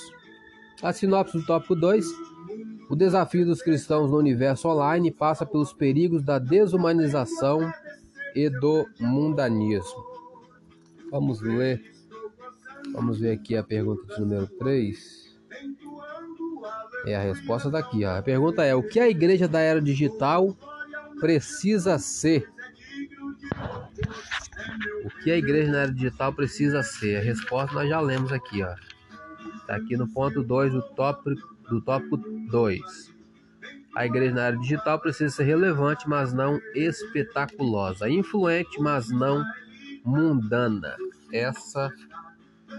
A 0.82 0.94
sinopse 0.94 1.38
do 1.38 1.46
tópico 1.46 1.76
2. 1.76 2.06
O 2.90 2.96
desafio 2.96 3.46
dos 3.46 3.62
cristãos 3.62 4.10
no 4.10 4.18
universo 4.18 4.70
online 4.70 5.12
passa 5.12 5.46
pelos 5.46 5.74
perigos 5.74 6.24
da 6.24 6.40
desumanização 6.40 7.70
e 8.34 8.50
do 8.50 8.88
mundanismo. 8.98 10.06
Vamos 11.12 11.42
ler. 11.42 11.84
Vamos 12.94 13.20
ver 13.20 13.32
aqui 13.32 13.58
a 13.58 13.64
pergunta 13.64 14.06
de 14.16 14.22
número 14.22 14.48
3. 14.48 15.38
É 17.06 17.16
a 17.16 17.22
resposta 17.22 17.70
daqui. 17.70 18.06
Ó. 18.06 18.18
A 18.18 18.22
pergunta 18.22 18.64
é: 18.64 18.74
o 18.76 18.84
que 18.84 19.00
a 19.00 19.10
igreja 19.10 19.48
da 19.48 19.60
era 19.60 19.82
digital 19.82 20.56
precisa 21.20 21.98
ser? 22.00 22.50
O 25.04 25.10
que 25.24 25.32
a 25.32 25.38
igreja 25.38 25.72
na 25.72 25.80
era 25.80 25.92
digital 25.92 26.34
precisa 26.34 26.82
ser? 26.84 27.18
A 27.18 27.22
resposta 27.22 27.76
nós 27.76 27.90
já 27.90 28.00
lemos 28.00 28.32
aqui, 28.32 28.64
ó. 28.64 28.74
Está 29.58 29.76
aqui 29.76 29.96
no 29.98 30.08
ponto 30.08 30.44
2 30.44 30.74
do 30.74 30.82
tópico 30.82 31.56
do 31.70 31.82
tópico 31.82 32.18
2. 32.18 33.14
A 33.96 34.06
igreja 34.06 34.34
na 34.34 34.42
era 34.48 34.58
digital 34.58 35.00
precisa 35.00 35.34
ser 35.34 35.44
relevante, 35.46 36.08
mas 36.08 36.34
não 36.34 36.60
espetaculosa, 36.76 38.10
influente, 38.10 38.80
mas 38.80 39.10
não 39.10 39.44
mundana. 40.04 40.96
Essa 41.32 41.92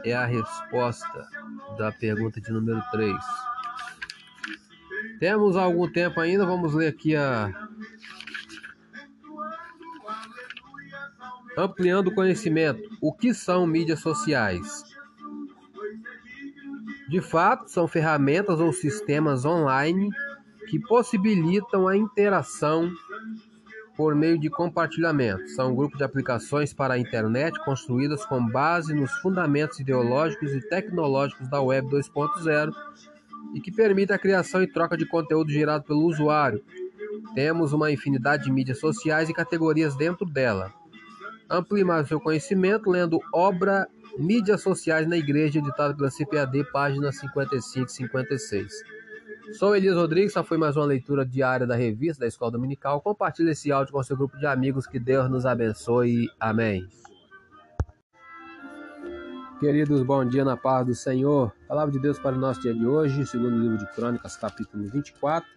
é 0.04 0.14
a 0.14 0.26
resposta 0.26 1.26
da 1.78 1.90
pergunta 1.90 2.40
de 2.40 2.52
número 2.52 2.83
3. 2.90 3.14
Temos 5.18 5.56
algum 5.56 5.90
tempo 5.90 6.20
ainda, 6.20 6.44
vamos 6.44 6.75
ler 6.75 6.88
aqui 6.88 7.16
a 7.16 7.52
Ampliando 11.56 12.08
o 12.08 12.14
conhecimento. 12.14 12.82
O 13.00 13.14
que 13.14 13.32
são 13.32 13.66
mídias 13.66 14.00
sociais? 14.00 14.85
De 17.08 17.20
fato, 17.23 17.70
são 17.70 17.88
ferramentas 17.88 18.61
ou 18.61 18.73
sistemas 18.75 19.46
online 19.46 20.11
que 20.68 20.78
possibilitam 20.78 21.88
a 21.88 21.96
interação 21.96 22.92
por 23.96 24.14
meio 24.14 24.38
de 24.38 24.50
compartilhamento. 24.50 25.49
São 25.49 25.73
um 25.73 25.75
grupo 25.75 25.96
de 25.96 26.04
aplicações 26.04 26.75
para 26.75 26.94
a 26.94 26.99
internet 26.99 27.58
construídas 27.64 28.23
com 28.26 28.46
base 28.46 28.92
nos 28.92 29.11
fundamentos 29.20 29.80
ideológicos 29.80 30.52
e 30.52 30.61
tecnológicos 30.61 31.49
da 31.49 31.62
Web 31.62 31.88
2.0 31.88 32.70
e 33.55 33.61
que 33.61 33.73
permite 33.73 34.12
a 34.12 34.19
criação 34.19 34.62
e 34.62 34.66
troca 34.66 34.97
de 34.97 35.07
conteúdo 35.07 35.50
gerado 35.50 35.85
pelo 35.85 36.05
usuário. 36.05 36.62
Temos 37.35 37.73
uma 37.73 37.90
infinidade 37.90 38.45
de 38.45 38.52
mídias 38.52 38.78
sociais 38.78 39.28
e 39.28 39.35
categorias 39.35 39.97
dentro 39.97 40.26
dela. 40.26 40.73
Amplie 41.49 41.85
mais 41.85 42.07
o 42.07 42.09
seu 42.09 42.21
conhecimento 42.21 42.90
lendo 42.90 43.21
obra 43.33 43.87
Mídias 44.19 44.62
Sociais 44.62 45.07
na 45.07 45.16
Igreja, 45.16 45.59
editada 45.59 45.95
pela 45.95 46.11
CPAD, 46.11 46.64
páginas 46.73 47.19
55 47.19 47.87
e 47.87 47.93
56. 47.93 48.73
Sou 49.52 49.76
Elias 49.76 49.95
Rodrigues, 49.95 50.33
essa 50.33 50.43
foi 50.43 50.59
mais 50.59 50.76
uma 50.76 50.85
leitura 50.85 51.25
diária 51.25 51.66
da 51.66 51.76
revista 51.76 52.21
da 52.21 52.26
Escola 52.26 52.50
Dominical. 52.50 53.00
Compartilhe 53.00 53.50
esse 53.50 53.71
áudio 53.71 53.93
com 53.93 54.02
seu 54.02 54.16
grupo 54.16 54.37
de 54.38 54.47
amigos, 54.47 54.87
que 54.87 54.99
Deus 54.99 55.31
nos 55.31 55.47
abençoe. 55.47 56.28
Amém. 56.40 56.88
Queridos, 59.58 60.02
bom 60.02 60.22
dia 60.22 60.44
na 60.44 60.54
paz 60.54 60.86
do 60.86 60.94
Senhor. 60.94 61.50
Palavra 61.66 61.90
de 61.90 61.98
Deus 61.98 62.18
para 62.18 62.36
o 62.36 62.38
nosso 62.38 62.60
dia 62.60 62.75
de 62.75 62.86
hoje, 62.86 63.25
segundo 63.25 63.56
livro 63.56 63.78
de 63.78 63.90
Crônicas, 63.94 64.36
capítulo 64.36 64.86
24. 64.86 65.48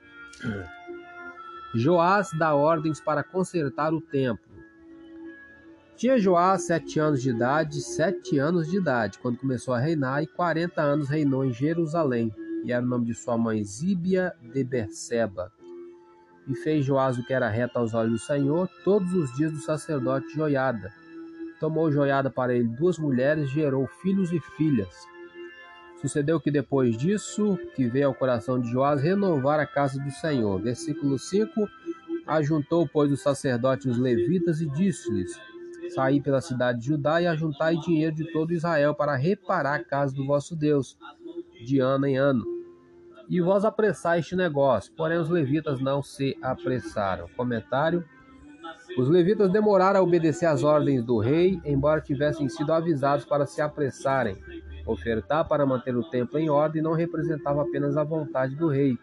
Joás 1.76 2.30
dá 2.40 2.56
ordens 2.56 3.02
para 3.02 3.26
consertar 3.26 3.94
o 3.94 4.00
templo. 4.00 4.56
Tinha 5.98 6.18
Joás 6.18 6.66
sete 6.66 6.98
anos 6.98 7.22
de 7.22 7.32
idade, 7.32 7.82
sete 7.82 8.40
anos 8.40 8.70
de 8.72 8.78
idade, 8.78 9.20
quando 9.20 9.38
começou 9.38 9.74
a 9.74 9.80
reinar, 9.80 10.24
e 10.24 10.28
quarenta 10.28 10.82
anos 10.82 11.10
reinou 11.10 11.44
em 11.44 11.52
Jerusalém, 11.52 12.34
e 12.64 12.72
era 12.72 12.86
o 12.86 12.88
nome 12.88 13.06
de 13.06 13.14
sua 13.14 13.38
mãe 13.38 13.62
Zíbia 13.66 14.34
de 14.42 14.64
Berseba. 14.64 15.52
E 16.48 16.56
fez 16.56 16.86
Joás 16.86 17.20
o 17.20 17.26
que 17.26 17.34
era 17.34 17.50
reto 17.50 17.78
aos 17.78 17.94
olhos 17.94 18.14
do 18.14 18.26
Senhor 18.26 18.70
todos 18.86 19.14
os 19.14 19.36
dias 19.36 19.52
do 19.52 19.60
sacerdote 19.60 20.34
Joiada. 20.34 20.99
Tomou 21.60 21.92
Joiada 21.92 22.30
para 22.30 22.54
ele 22.56 22.68
duas 22.68 22.98
mulheres, 22.98 23.50
gerou 23.50 23.86
filhos 24.02 24.32
e 24.32 24.40
filhas. 24.40 25.08
Sucedeu 26.02 26.40
que 26.40 26.50
depois 26.50 26.96
disso, 26.98 27.60
que 27.76 27.86
veio 27.86 28.08
ao 28.08 28.16
coração 28.16 28.60
de 28.60 28.72
Joás 28.72 29.02
renovar 29.02 29.60
a 29.60 29.66
casa 29.66 30.02
do 30.02 30.10
Senhor. 30.12 30.62
Versículo 30.62 31.20
5: 31.20 31.68
Ajuntou, 32.26 32.88
pois, 32.88 33.12
o 33.12 33.18
sacerdote 33.18 33.90
os 33.90 33.98
levitas 33.98 34.62
e 34.62 34.70
disse-lhes: 34.70 35.38
Saí 35.94 36.22
pela 36.22 36.40
cidade 36.40 36.80
de 36.80 36.88
Judá 36.88 37.22
e 37.22 37.28
ajuntai 37.28 37.76
dinheiro 37.76 38.16
de 38.16 38.32
todo 38.32 38.54
Israel 38.54 38.96
para 38.96 39.16
reparar 39.16 39.76
a 39.76 39.84
casa 39.84 40.16
do 40.16 40.26
vosso 40.26 40.56
Deus, 40.56 40.98
de 41.66 41.80
ano 41.80 42.06
em 42.06 42.18
ano. 42.18 42.46
E 43.28 43.42
vós 43.42 43.66
apressai 43.66 44.20
este 44.20 44.36
negócio, 44.36 44.94
porém 44.94 45.18
os 45.18 45.30
levitas 45.30 45.82
não 45.82 46.02
se 46.02 46.38
apressaram. 46.42 47.28
Comentário: 47.36 48.06
Os 48.98 49.08
levitas 49.08 49.52
demoraram 49.52 50.00
a 50.00 50.04
obedecer 50.04 50.46
às 50.46 50.64
ordens 50.64 51.04
do 51.04 51.20
rei, 51.20 51.60
embora 51.64 52.02
tivessem 52.02 52.50
sido 52.50 52.74
avisados 52.74 53.26
para 53.26 53.46
se 53.46 53.62
apressarem. 53.62 54.38
Ofertar 54.86 55.48
para 55.48 55.66
manter 55.66 55.96
o 55.96 56.10
templo 56.10 56.40
em 56.40 56.50
ordem 56.50 56.82
não 56.82 56.94
representava 56.94 57.62
apenas 57.62 57.96
a 57.96 58.04
vontade 58.04 58.56
do 58.56 58.68
rei, 58.68 58.98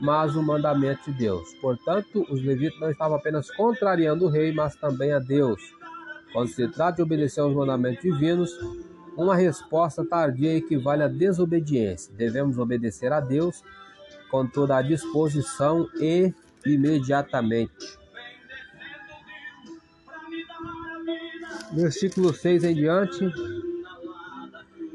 mas 0.00 0.34
o 0.34 0.42
mandamento 0.42 1.12
de 1.12 1.18
Deus. 1.18 1.52
Portanto, 1.60 2.26
os 2.30 2.42
levitas 2.42 2.80
não 2.80 2.90
estavam 2.90 3.16
apenas 3.18 3.50
contrariando 3.50 4.24
o 4.24 4.28
rei, 4.28 4.52
mas 4.52 4.74
também 4.76 5.12
a 5.12 5.18
Deus. 5.18 5.60
Quando 6.32 6.48
se 6.48 6.66
trata 6.68 6.96
de 6.96 7.02
obedecer 7.02 7.40
aos 7.40 7.54
mandamentos 7.54 8.02
divinos, 8.02 8.50
uma 9.16 9.36
resposta 9.36 10.04
tardia 10.04 10.56
equivale 10.56 11.02
à 11.02 11.08
desobediência. 11.08 12.14
Devemos 12.16 12.56
obedecer 12.56 13.12
a 13.12 13.20
Deus 13.20 13.62
com 14.30 14.46
toda 14.46 14.76
a 14.76 14.82
disposição 14.82 15.86
e 16.00 16.32
imediatamente. 16.64 17.99
Versículo 21.72 22.32
6 22.34 22.64
em 22.64 22.74
diante. 22.74 23.30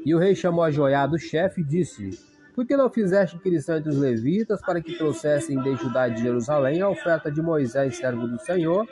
E 0.04 0.14
o 0.14 0.18
rei 0.18 0.34
chamou 0.34 0.62
a 0.62 0.70
Joiada, 0.70 1.14
o 1.14 1.18
chefe, 1.18 1.62
e 1.62 1.64
disse: 1.64 2.18
Por 2.54 2.66
que 2.66 2.76
não 2.76 2.90
fizeste 2.90 3.36
inscrição 3.36 3.76
entre 3.76 3.90
os 3.90 3.98
levitas 3.98 4.60
para 4.60 4.80
que 4.80 4.96
trouxessem 4.96 5.60
de 5.60 5.74
Judá 5.76 6.08
e 6.08 6.14
de 6.14 6.22
Jerusalém 6.22 6.80
a 6.80 6.88
oferta 6.88 7.30
de 7.30 7.42
Moisés, 7.42 7.96
servo 7.96 8.26
do 8.28 8.38
Senhor, 8.38 8.86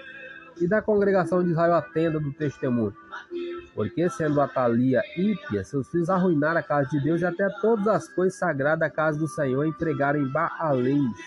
e 0.61 0.67
da 0.67 0.81
congregação 0.81 1.43
de 1.43 1.51
Israel 1.51 1.75
a 1.75 1.83
tenda 1.83 2.19
do 2.19 2.33
testemunho. 2.33 2.95
Porque, 3.75 4.09
sendo 4.09 4.41
Atalia 4.41 5.03
ímpia, 5.17 5.65
seus 5.65 5.89
filhos 5.91 6.09
arruinaram 6.09 6.61
a 6.61 6.63
casa 6.63 6.89
de 6.91 7.01
Deus 7.03 7.21
e 7.21 7.27
até 7.27 7.49
todas 7.61 7.89
as 7.89 8.09
coisas 8.09 8.39
sagradas 8.39 8.81
da 8.81 8.91
casa 8.91 9.19
do 9.19 9.29
Senhor 9.29 9.65
empregaram 9.67 10.21
em 10.21 10.29
Baalins. 10.29 11.19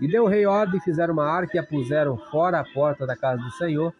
E 0.00 0.08
deu 0.08 0.24
o 0.24 0.28
rei 0.28 0.44
ordem, 0.44 0.80
fizeram 0.80 1.14
uma 1.14 1.26
arca 1.26 1.56
e 1.56 1.58
a 1.58 1.64
puseram 1.64 2.18
fora 2.30 2.60
a 2.60 2.64
porta 2.64 3.06
da 3.06 3.16
casa 3.16 3.42
do 3.42 3.50
Senhor. 3.52 3.94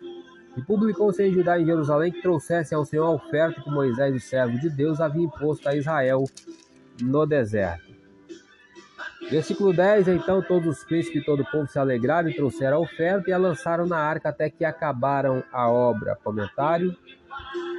E 0.56 0.62
publicou-se 0.62 1.22
em 1.22 1.32
Judá 1.32 1.60
em 1.60 1.66
Jerusalém 1.66 2.10
que 2.10 2.22
trouxessem 2.22 2.76
ao 2.76 2.84
Senhor 2.84 3.04
a 3.04 3.10
oferta 3.10 3.60
que 3.60 3.70
Moisés, 3.70 4.14
o 4.14 4.20
servo 4.20 4.58
de 4.58 4.70
Deus, 4.70 5.00
havia 5.00 5.25
imposto 5.25 5.68
a 5.68 5.76
Israel 5.76 6.25
no 7.00 7.26
deserto. 7.26 7.94
Versículo 9.30 9.72
10: 9.72 10.08
Então 10.08 10.40
todos 10.40 10.78
os 10.78 10.84
príncipes 10.84 11.22
e 11.22 11.25
todo 11.25 11.40
o 11.40 11.50
povo 11.50 11.66
se 11.66 11.78
alegraram 11.78 12.28
e 12.28 12.34
trouxeram 12.34 12.78
a 12.78 12.80
oferta 12.80 13.28
e 13.28 13.32
a 13.32 13.38
lançaram 13.38 13.86
na 13.86 13.98
arca 13.98 14.28
até 14.28 14.48
que 14.48 14.64
acabaram 14.64 15.42
a 15.52 15.68
obra. 15.68 16.16
Comentário. 16.22 16.96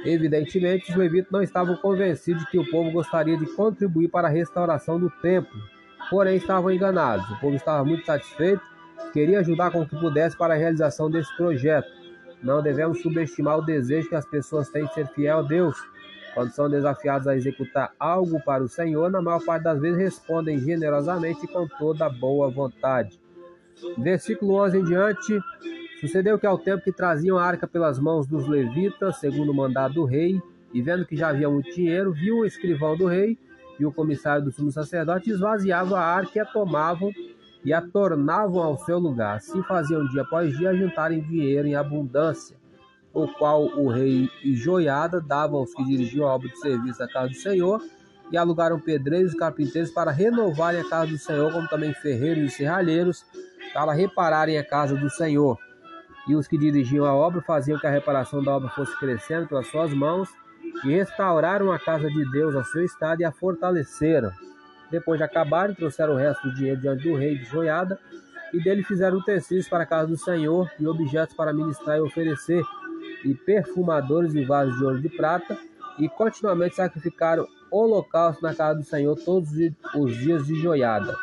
Evidentemente, 0.04 0.90
os 0.90 0.96
levitas 0.96 1.32
não 1.32 1.42
estavam 1.42 1.76
convencidos 1.76 2.44
de 2.44 2.50
que 2.50 2.58
o 2.58 2.70
povo 2.70 2.90
gostaria 2.92 3.36
de 3.36 3.46
contribuir 3.46 4.08
para 4.08 4.28
a 4.28 4.30
restauração 4.30 4.98
do 4.98 5.10
templo, 5.10 5.60
porém 6.08 6.36
estavam 6.36 6.70
enganados. 6.70 7.28
O 7.30 7.40
povo 7.40 7.56
estava 7.56 7.84
muito 7.84 8.06
satisfeito, 8.06 8.62
queria 9.12 9.40
ajudar 9.40 9.72
com 9.72 9.80
o 9.80 9.88
que 9.88 9.98
pudesse 9.98 10.36
para 10.36 10.54
a 10.54 10.56
realização 10.56 11.10
desse 11.10 11.34
projeto. 11.36 11.97
Não 12.42 12.62
devemos 12.62 13.02
subestimar 13.02 13.58
o 13.58 13.64
desejo 13.64 14.08
que 14.08 14.14
as 14.14 14.26
pessoas 14.26 14.68
têm 14.68 14.84
de 14.86 14.94
ser 14.94 15.06
fiel 15.08 15.38
a 15.38 15.42
Deus. 15.42 15.76
Quando 16.34 16.52
são 16.52 16.70
desafiados 16.70 17.26
a 17.26 17.36
executar 17.36 17.92
algo 17.98 18.40
para 18.44 18.62
o 18.62 18.68
Senhor, 18.68 19.10
na 19.10 19.20
maior 19.20 19.44
parte 19.44 19.64
das 19.64 19.80
vezes 19.80 19.98
respondem 19.98 20.58
generosamente 20.58 21.44
e 21.44 21.48
com 21.48 21.66
toda 21.66 22.08
boa 22.08 22.48
vontade. 22.48 23.20
Versículo 23.96 24.54
11 24.54 24.78
em 24.78 24.84
diante. 24.84 25.40
Sucedeu 26.00 26.38
que 26.38 26.46
ao 26.46 26.58
tempo 26.58 26.84
que 26.84 26.92
traziam 26.92 27.36
a 27.36 27.44
arca 27.44 27.66
pelas 27.66 27.98
mãos 27.98 28.26
dos 28.26 28.46
levitas, 28.46 29.16
segundo 29.16 29.50
o 29.50 29.54
mandado 29.54 29.94
do 29.94 30.04
rei, 30.04 30.40
e 30.72 30.80
vendo 30.80 31.04
que 31.04 31.16
já 31.16 31.30
havia 31.30 31.50
muito 31.50 31.74
dinheiro, 31.74 32.12
viu 32.12 32.38
o 32.38 32.46
escrivão 32.46 32.96
do 32.96 33.06
rei 33.06 33.36
e 33.80 33.86
o 33.86 33.92
comissário 33.92 34.44
do 34.44 34.52
sumo 34.52 34.70
sacerdote 34.70 35.30
esvaziavam 35.30 35.96
a 35.96 36.02
arca 36.02 36.32
e 36.36 36.40
a 36.40 36.44
tomavam 36.44 37.12
e 37.68 37.72
a 37.74 37.82
tornavam 37.82 38.62
ao 38.62 38.78
seu 38.78 38.98
lugar. 38.98 39.36
Assim 39.36 39.62
faziam 39.62 40.06
dia 40.06 40.22
após 40.22 40.56
dia 40.56 40.74
juntarem 40.74 41.20
dinheiro 41.20 41.68
em 41.68 41.74
abundância, 41.74 42.56
o 43.12 43.28
qual 43.28 43.64
o 43.64 43.90
rei 43.90 44.30
e 44.42 44.54
Joiada 44.54 45.20
davam 45.20 45.58
aos 45.58 45.74
que 45.74 45.84
dirigiam 45.84 46.26
a 46.26 46.34
obra 46.34 46.48
de 46.48 46.58
serviço 46.58 46.98
da 46.98 47.06
casa 47.06 47.28
do 47.28 47.34
Senhor, 47.34 47.82
e 48.32 48.38
alugaram 48.38 48.80
pedreiros 48.80 49.34
e 49.34 49.36
carpinteiros 49.36 49.90
para 49.90 50.10
renovarem 50.10 50.80
a 50.80 50.88
casa 50.88 51.08
do 51.08 51.18
Senhor, 51.18 51.52
como 51.52 51.68
também 51.68 51.92
ferreiros 51.92 52.52
e 52.52 52.56
serralheiros, 52.56 53.22
para 53.74 53.92
repararem 53.92 54.56
a 54.56 54.64
casa 54.64 54.96
do 54.96 55.10
Senhor. 55.10 55.58
E 56.26 56.34
os 56.34 56.48
que 56.48 56.56
dirigiam 56.56 57.04
a 57.04 57.14
obra 57.14 57.42
faziam 57.42 57.78
que 57.78 57.86
a 57.86 57.90
reparação 57.90 58.42
da 58.42 58.56
obra 58.56 58.70
fosse 58.70 58.98
crescendo 58.98 59.46
pelas 59.46 59.66
suas 59.66 59.92
mãos, 59.92 60.30
e 60.84 60.88
restauraram 60.88 61.70
a 61.70 61.78
casa 61.78 62.08
de 62.08 62.30
Deus 62.30 62.54
ao 62.54 62.64
seu 62.64 62.82
estado 62.82 63.20
e 63.20 63.26
a 63.26 63.32
fortaleceram. 63.32 64.30
Depois 64.90 65.18
de 65.18 65.24
acabarem, 65.24 65.74
trouxeram 65.74 66.14
o 66.14 66.16
resto 66.16 66.48
do 66.48 66.54
dinheiro 66.54 66.80
diante 66.80 67.02
do 67.02 67.16
rei 67.16 67.36
de 67.36 67.44
Joiada, 67.44 67.98
e 68.52 68.62
dele 68.62 68.82
fizeram 68.82 69.18
utensílios 69.18 69.68
para 69.68 69.84
a 69.84 69.86
casa 69.86 70.08
do 70.08 70.16
Senhor, 70.16 70.70
e 70.78 70.86
objetos 70.86 71.34
para 71.34 71.52
ministrar 71.52 71.98
e 71.98 72.00
oferecer, 72.00 72.62
e 73.24 73.34
perfumadores 73.34 74.34
e 74.34 74.44
vasos 74.44 74.78
de 74.78 74.84
ouro 74.84 74.98
e 74.98 75.02
de 75.02 75.08
prata, 75.10 75.58
e 75.98 76.08
continuamente 76.08 76.76
sacrificaram 76.76 77.46
holocausto 77.70 78.42
na 78.42 78.54
casa 78.54 78.78
do 78.78 78.84
Senhor 78.84 79.16
todos 79.16 79.50
os 79.94 80.16
dias 80.16 80.46
de 80.46 80.54
Joiada. 80.54 81.14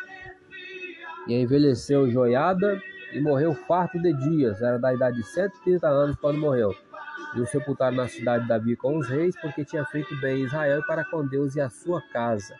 E 1.27 1.33
envelheceu 1.33 2.09
Joiada 2.09 2.79
e 3.13 3.19
morreu 3.19 3.53
farto 3.53 3.99
de 3.99 4.13
dias, 4.13 4.61
era 4.61 4.77
da 4.77 4.93
idade 4.93 5.17
de 5.17 5.23
130 5.23 5.87
anos 5.87 6.15
quando 6.17 6.37
morreu. 6.37 6.75
E 7.35 7.41
o 7.41 7.45
sepultaram 7.45 7.97
na 7.97 8.07
cidade 8.07 8.43
de 8.43 8.49
Davi 8.49 8.75
com 8.75 8.97
os 8.97 9.07
reis, 9.07 9.35
porque 9.41 9.65
tinha 9.65 9.85
feito 9.85 10.15
bem 10.21 10.41
em 10.41 10.45
Israel 10.45 10.81
para 10.85 11.03
com 11.03 11.25
Deus 11.25 11.55
e 11.55 11.61
a 11.61 11.69
sua 11.69 12.01
casa. 12.01 12.55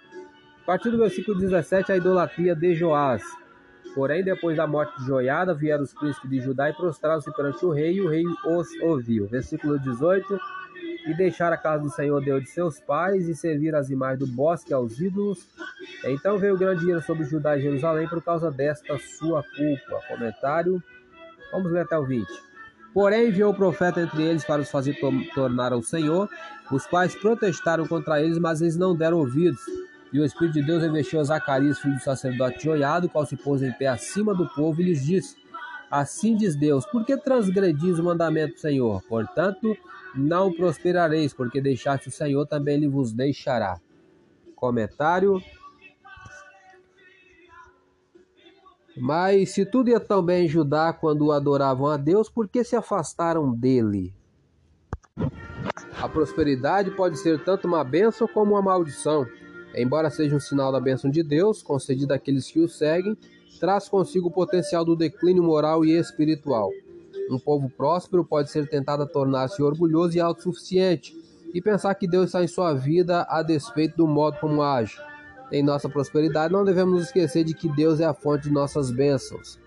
A 0.66 0.74
partir 0.74 0.90
do 0.90 0.98
versículo 0.98 1.38
17, 1.38 1.92
a 1.92 1.98
idolatria 1.98 2.56
de 2.56 2.74
Joás. 2.74 3.22
Porém, 3.94 4.24
depois 4.24 4.58
da 4.58 4.66
morte 4.66 5.00
de 5.00 5.06
Joiada, 5.06 5.54
vieram 5.54 5.84
os 5.84 5.94
príncipes 5.94 6.28
de 6.28 6.42
Judá 6.42 6.68
e 6.68 6.74
prostraram-se 6.74 7.32
perante 7.36 7.64
o 7.64 7.70
rei, 7.70 7.94
e 7.94 8.02
o 8.02 8.10
rei 8.10 8.24
os 8.26 8.68
ouviu. 8.82 9.28
Versículo 9.28 9.78
18. 9.78 10.40
E 11.06 11.14
deixaram 11.14 11.54
a 11.54 11.58
casa 11.58 11.84
do 11.84 11.90
Senhor 11.92 12.20
Deus 12.20 12.42
de 12.42 12.50
seus 12.50 12.80
pais, 12.80 13.30
e 13.30 13.36
servir 13.36 13.76
as 13.76 13.92
imagens 13.92 14.18
do 14.18 14.26
bosque 14.26 14.74
aos 14.74 15.00
ídolos. 15.00 15.48
Então 16.04 16.40
veio 16.40 16.58
grande 16.58 16.90
ira 16.90 17.00
sobre 17.00 17.26
Judá 17.26 17.56
e 17.56 17.62
Jerusalém 17.62 18.08
por 18.08 18.24
causa 18.24 18.50
desta 18.50 18.98
sua 18.98 19.44
culpa. 19.44 20.02
Comentário. 20.08 20.82
Vamos 21.52 21.72
ler 21.72 21.82
até 21.82 21.96
o 21.96 22.04
20. 22.04 22.26
Porém, 22.92 23.28
enviou 23.28 23.52
o 23.52 23.56
profeta 23.56 24.02
entre 24.02 24.24
eles 24.24 24.44
para 24.44 24.64
os 24.64 24.72
fazer 24.72 24.98
tornar 25.36 25.74
ao 25.74 25.84
Senhor, 25.84 26.28
os 26.72 26.88
quais 26.88 27.14
protestaram 27.14 27.86
contra 27.86 28.20
eles, 28.20 28.40
mas 28.40 28.62
eles 28.62 28.76
não 28.76 28.96
deram 28.96 29.20
ouvidos. 29.20 29.62
E 30.16 30.20
o 30.22 30.24
Espírito 30.24 30.54
de 30.54 30.62
Deus 30.62 30.82
revestiu 30.82 31.22
Zacarias, 31.22 31.78
filho 31.78 31.96
do 31.96 32.00
sacerdote 32.00 32.64
Joiado, 32.64 33.10
qual 33.10 33.26
se 33.26 33.36
pôs 33.36 33.62
em 33.62 33.74
pé 33.74 33.88
acima 33.88 34.34
do 34.34 34.48
povo, 34.48 34.80
e 34.80 34.86
lhes 34.86 35.04
disse: 35.04 35.36
Assim 35.92 36.38
diz 36.38 36.56
Deus: 36.56 36.86
Por 36.86 37.04
que 37.04 37.18
transgredis 37.18 38.00
o 38.00 38.04
mandamento 38.06 38.54
do 38.54 38.60
Senhor? 38.62 39.04
Portanto, 39.10 39.76
não 40.16 40.54
prosperareis, 40.54 41.34
porque 41.34 41.60
deixaste 41.60 42.08
o 42.08 42.12
Senhor, 42.14 42.46
também 42.46 42.76
ele 42.76 42.88
vos 42.88 43.12
deixará. 43.12 43.78
Comentário. 44.56 45.44
Mas 48.96 49.50
se 49.50 49.66
tudo 49.66 49.90
ia 49.90 50.00
tão 50.00 50.24
bem 50.24 50.46
em 50.46 50.48
Judá 50.48 50.94
quando 50.94 51.30
adoravam 51.34 51.88
a 51.88 51.98
Deus, 51.98 52.30
por 52.30 52.48
que 52.48 52.64
se 52.64 52.78
afastaram 52.78 53.52
dele? 53.52 54.14
A 56.02 56.08
prosperidade 56.08 56.92
pode 56.92 57.18
ser 57.18 57.44
tanto 57.44 57.68
uma 57.68 57.84
bênção 57.84 58.30
como 58.30 58.54
uma 58.54 58.62
maldição. 58.62 59.28
Embora 59.76 60.10
seja 60.10 60.36
um 60.36 60.40
sinal 60.40 60.72
da 60.72 60.80
bênção 60.80 61.10
de 61.10 61.22
Deus, 61.22 61.62
concedida 61.62 62.16
àqueles 62.16 62.50
que 62.50 62.62
o 62.62 62.70
seguem, 62.70 63.18
traz 63.60 63.90
consigo 63.90 64.30
o 64.30 64.32
potencial 64.32 64.86
do 64.86 64.96
declínio 64.96 65.44
moral 65.44 65.84
e 65.84 65.92
espiritual. 65.92 66.72
Um 67.30 67.38
povo 67.40 67.70
próspero 67.70 68.24
pode 68.24 68.52
ser 68.52 68.70
tentado 68.70 69.04
a 69.04 69.08
tornar-se 69.08 69.62
orgulhoso 69.62 70.16
e 70.16 70.22
autossuficiente 70.22 71.14
e 71.54 71.62
pensar 71.62 71.96
que 71.96 72.08
Deus 72.08 72.28
está 72.28 72.44
em 72.44 72.48
sua 72.48 72.74
vida 72.74 73.26
a 73.30 73.42
despeito 73.42 73.98
do 73.98 74.08
modo 74.08 74.38
como 74.40 74.62
age. 74.62 74.98
Em 75.52 75.64
nossa 75.64 75.90
prosperidade, 75.90 76.54
não 76.54 76.64
devemos 76.64 77.02
esquecer 77.02 77.44
de 77.44 77.54
que 77.54 77.70
Deus 77.70 78.00
é 78.00 78.06
a 78.06 78.14
fonte 78.14 78.44
de 78.44 78.54
nossas 78.54 78.92
bênçãos. 78.92 79.60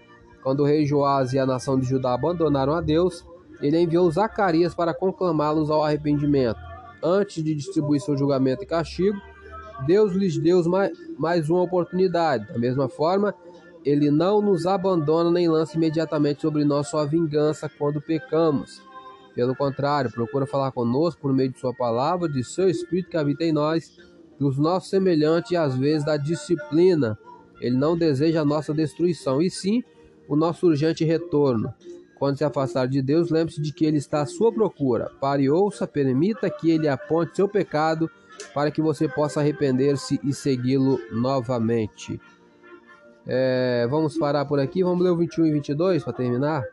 Quando 0.43 0.61
o 0.61 0.65
rei 0.65 0.87
Joás 0.87 1.33
e 1.33 1.39
a 1.39 1.47
nação 1.47 1.79
de 1.79 1.87
Judá 1.87 2.15
abandonaram 2.15 2.75
a 2.75 2.81
Deus, 2.81 3.25
ele 3.61 3.79
enviou 3.79 4.11
Zacarias 4.11 4.75
para 4.75 4.95
conclamá-los 4.95 5.71
ao 5.71 5.85
arrependimento. 5.85 6.59
Antes 7.03 7.43
de 7.43 7.55
distribuir 7.55 8.01
seu 8.01 8.17
julgamento 8.17 8.63
e 8.63 8.67
castigo, 8.67 9.19
Deus 9.87 10.13
lhes 10.13 10.39
deu 10.39 10.63
mais 11.19 11.49
uma 11.49 11.63
oportunidade. 11.63 12.47
Da 12.49 12.59
mesma 12.59 12.89
forma, 12.89 13.35
ele 13.85 14.11
não 14.11 14.43
nos 14.43 14.67
abandona 14.67 15.31
nem 15.31 15.49
lança 15.49 15.77
imediatamente 15.77 16.43
sobre 16.43 16.65
nós 16.65 16.89
sua 16.89 17.07
vingança 17.07 17.69
quando 17.69 18.01
pecamos. 18.01 18.83
Pelo 19.35 19.55
contrário, 19.55 20.11
procura 20.11 20.47
falar 20.47 20.73
conosco 20.73 21.21
por 21.21 21.33
meio 21.33 21.51
de 21.51 21.61
sua 21.61 21.73
palavra, 21.73 22.29
de 22.29 22.43
seu 22.43 22.69
espírito 22.69 23.11
que 23.11 23.17
habita 23.17 23.45
em 23.45 23.53
nós, 23.53 23.97
dos 24.39 24.59
nossos 24.59 24.91
semelhantes 24.91 25.53
e 25.53 25.57
às 25.57 25.77
vezes 25.77 26.05
da 26.05 26.17
disciplina. 26.17 27.17
Ele 27.61 27.77
não 27.77 27.97
deseja 27.97 28.41
a 28.41 28.45
nossa 28.45 28.75
destruição, 28.75 29.41
e 29.41 29.51
sim 29.51 29.83
o 30.29 30.37
nosso 30.37 30.67
urgente 30.67 31.05
retorno. 31.05 31.73
Quando 32.19 32.37
se 32.37 32.45
afastar 32.45 32.87
de 32.87 33.01
Deus, 33.01 33.31
lembre-se 33.31 33.63
de 33.63 33.73
que 33.73 33.87
Ele 33.87 33.99
está 33.99 34.23
à 34.23 34.27
sua 34.27 34.53
procura. 34.53 35.11
Pare 35.21 35.45
e 35.45 35.51
ouça, 35.51 35.87
permita 35.87 36.51
que 36.51 36.71
Ele 36.71 36.89
aponte 36.89 37.37
seu 37.37 37.49
pecado 37.49 38.11
para 38.55 38.71
que 38.71 38.81
você 38.81 39.09
possa 39.09 39.41
arrepender-se 39.41 40.21
e 40.23 40.33
segui-lo 40.33 40.99
novamente. 41.13 42.21
É, 43.27 43.87
vamos 43.91 44.17
parar 44.17 44.45
por 44.47 44.59
aqui, 44.59 44.83
vamos 44.83 45.05
ler 45.05 45.11
o 45.11 45.17
21 45.17 45.47
e 45.47 45.53
22 45.53 46.03
para 46.03 46.13
terminar. 46.13 46.65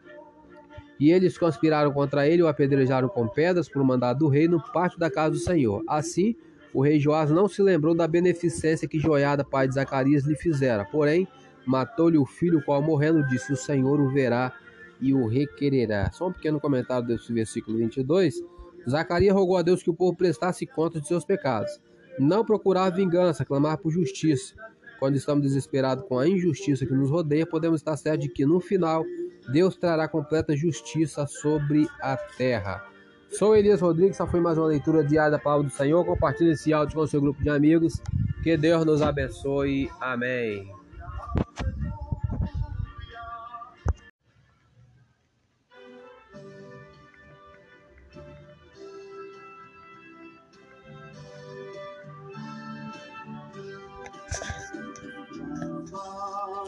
E 0.99 1.11
eles 1.11 1.37
conspiraram 1.37 1.91
contra 1.91 2.27
ele 2.27 2.41
o 2.41 2.47
apedrejaram 2.47 3.09
com 3.09 3.27
pedras 3.27 3.67
por 3.67 3.83
mandado 3.83 4.19
do 4.19 4.27
rei 4.29 4.47
no 4.47 4.61
pátio 4.71 4.97
da 4.97 5.11
casa 5.11 5.31
do 5.31 5.37
Senhor. 5.37 5.83
Assim, 5.87 6.35
o 6.73 6.81
rei 6.81 6.99
Joás 6.99 7.29
não 7.29 7.47
se 7.47 7.61
lembrou 7.61 7.93
da 7.93 8.07
beneficência 8.07 8.87
que 8.87 8.99
Joiada, 8.99 9.43
pai 9.43 9.67
de 9.67 9.75
Zacarias, 9.75 10.23
lhe 10.23 10.35
fizera. 10.35 10.85
Porém, 10.85 11.27
matou-lhe 11.65 12.17
o 12.17 12.25
filho, 12.25 12.63
qual 12.63 12.81
morrendo 12.81 13.27
disse: 13.27 13.51
O 13.51 13.57
Senhor 13.57 13.99
o 13.99 14.09
verá 14.09 14.53
e 15.01 15.13
o 15.13 15.27
requererá. 15.27 16.09
Só 16.11 16.27
um 16.27 16.33
pequeno 16.33 16.59
comentário 16.59 17.07
desse 17.07 17.31
versículo 17.33 17.77
22. 17.77 18.41
Zacarias 18.89 19.33
rogou 19.33 19.57
a 19.57 19.61
Deus 19.61 19.81
que 19.81 19.89
o 19.89 19.93
povo 19.93 20.15
prestasse 20.15 20.65
conta 20.65 20.99
de 20.99 21.07
seus 21.07 21.25
pecados, 21.25 21.79
não 22.19 22.45
procurar 22.45 22.89
vingança, 22.89 23.45
clamar 23.45 23.77
por 23.77 23.91
justiça. 23.91 24.53
Quando 24.99 25.15
estamos 25.15 25.43
desesperados 25.43 26.05
com 26.07 26.17
a 26.17 26.27
injustiça 26.27 26.85
que 26.85 26.93
nos 26.93 27.09
rodeia, 27.09 27.45
podemos 27.45 27.81
estar 27.81 27.97
certos 27.97 28.27
de 28.27 28.33
que 28.33 28.45
no 28.45 28.59
final 28.59 29.03
Deus 29.51 29.75
trará 29.75 30.07
completa 30.07 30.55
justiça 30.55 31.27
sobre 31.27 31.87
a 32.01 32.15
terra. 32.15 32.83
Sou 33.29 33.55
Elias 33.55 33.81
Rodrigues, 33.81 34.15
essa 34.15 34.25
foi 34.25 34.39
mais 34.39 34.57
uma 34.57 34.67
leitura 34.67 35.03
diária 35.03 35.31
da 35.31 35.39
palavra 35.39 35.67
do 35.67 35.73
Senhor. 35.73 36.05
Compartilhe 36.05 36.51
esse 36.51 36.71
áudio 36.71 36.95
com 36.95 37.01
o 37.01 37.07
seu 37.07 37.19
grupo 37.19 37.43
de 37.43 37.49
amigos. 37.49 38.01
Que 38.41 38.55
Deus 38.55 38.85
nos 38.85 39.01
abençoe. 39.01 39.89
Amém. 39.99 40.71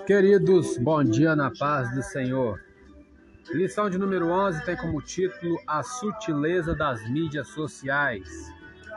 Queridos, 0.08 0.78
bom 0.78 1.04
dia 1.04 1.36
na 1.36 1.52
paz 1.52 1.94
do 1.94 2.02
Senhor. 2.02 2.62
Lição 3.50 3.90
de 3.90 3.98
número 3.98 4.30
11 4.30 4.64
tem 4.64 4.78
como 4.78 5.02
título 5.02 5.60
A 5.68 5.84
Sutileza 5.84 6.74
das 6.74 7.06
Mídias 7.10 7.50
Sociais. 7.50 8.26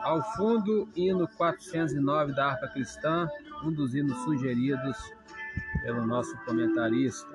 Ao 0.04 0.22
fundo, 0.36 0.88
hino 0.94 1.26
409 1.36 2.32
da 2.32 2.52
harpa 2.52 2.68
cristã, 2.68 3.28
um 3.64 3.72
dos 3.72 3.92
hinos 3.92 4.16
sugeridos 4.18 4.96
pelo 5.82 6.06
nosso 6.06 6.32
comentarista. 6.44 7.28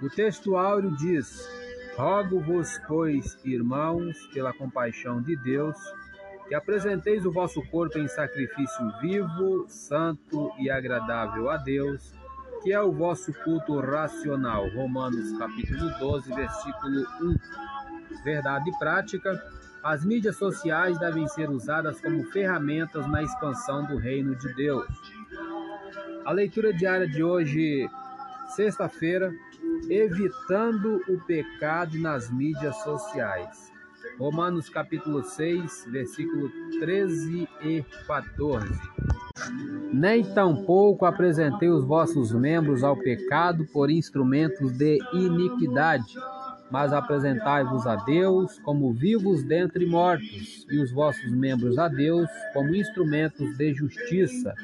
O 0.00 0.08
texto 0.08 0.56
áureo 0.56 0.94
diz: 0.94 1.48
Rogo-vos, 1.96 2.80
pois, 2.86 3.36
irmãos, 3.44 4.16
pela 4.32 4.52
compaixão 4.52 5.20
de 5.20 5.34
Deus, 5.34 5.76
que 6.46 6.54
apresenteis 6.54 7.26
o 7.26 7.32
vosso 7.32 7.60
corpo 7.72 7.98
em 7.98 8.06
sacrifício 8.06 8.88
vivo, 9.00 9.64
santo 9.66 10.52
e 10.60 10.70
agradável 10.70 11.50
a 11.50 11.56
Deus, 11.56 12.14
que 12.64 12.72
é 12.72 12.80
o 12.80 12.90
vosso 12.90 13.30
culto 13.44 13.78
racional. 13.78 14.66
Romanos 14.70 15.36
capítulo 15.36 15.90
12, 15.98 16.34
versículo 16.34 17.06
1. 17.20 18.24
Verdade 18.24 18.70
prática. 18.78 19.38
As 19.82 20.02
mídias 20.02 20.36
sociais 20.36 20.98
devem 20.98 21.28
ser 21.28 21.50
usadas 21.50 22.00
como 22.00 22.24
ferramentas 22.32 23.06
na 23.06 23.22
expansão 23.22 23.84
do 23.84 23.98
reino 23.98 24.34
de 24.34 24.50
Deus. 24.54 24.88
A 26.24 26.32
leitura 26.32 26.72
diária 26.72 27.06
de 27.06 27.22
hoje, 27.22 27.86
sexta-feira, 28.56 29.30
evitando 29.90 31.02
o 31.06 31.20
pecado 31.26 31.98
nas 31.98 32.30
mídias 32.30 32.76
sociais. 32.82 33.70
Romanos 34.18 34.70
capítulo 34.70 35.22
6, 35.22 35.86
versículo 35.90 36.50
13 36.80 37.46
e 37.60 37.84
14. 38.06 38.93
Nem 39.92 40.22
tampouco 40.22 41.04
apresentei 41.04 41.68
os 41.68 41.84
vossos 41.84 42.32
membros 42.32 42.84
ao 42.84 42.96
pecado 42.96 43.66
por 43.72 43.90
instrumentos 43.90 44.72
de 44.72 44.98
iniquidade, 45.12 46.14
mas 46.70 46.92
apresentai-vos 46.92 47.86
a 47.86 47.96
Deus 47.96 48.58
como 48.60 48.92
vivos 48.92 49.42
dentre 49.42 49.86
mortos, 49.86 50.66
e 50.70 50.78
os 50.78 50.92
vossos 50.92 51.30
membros 51.32 51.78
a 51.78 51.88
Deus 51.88 52.28
como 52.52 52.74
instrumentos 52.74 53.56
de 53.56 53.74
justiça. 53.74 54.54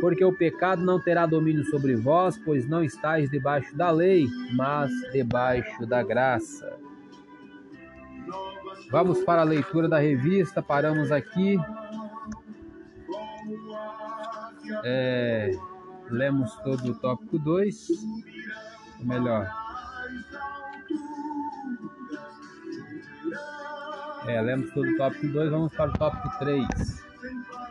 Porque 0.00 0.24
o 0.24 0.36
pecado 0.36 0.82
não 0.82 1.00
terá 1.00 1.26
domínio 1.26 1.64
sobre 1.66 1.94
vós, 1.96 2.38
pois 2.38 2.68
não 2.68 2.82
estáis 2.82 3.30
debaixo 3.30 3.76
da 3.76 3.90
lei, 3.90 4.26
mas 4.54 4.90
debaixo 5.12 5.86
da 5.86 6.02
graça. 6.02 6.76
Vamos 8.90 9.22
para 9.22 9.42
a 9.42 9.44
leitura 9.44 9.88
da 9.88 9.98
revista, 9.98 10.62
paramos 10.62 11.12
aqui. 11.12 11.58
É, 14.84 15.50
lemos 16.10 16.54
todo 16.56 16.92
o 16.92 16.94
tópico 16.94 17.38
2, 17.38 17.88
ou 19.00 19.06
melhor, 19.06 19.48
É, 24.28 24.42
lemos 24.42 24.70
todo 24.72 24.86
o 24.86 24.96
tópico 24.98 25.26
2, 25.28 25.50
vamos 25.50 25.72
para 25.74 25.88
o 25.90 25.92
tópico 25.94 26.38
3. 26.38 26.66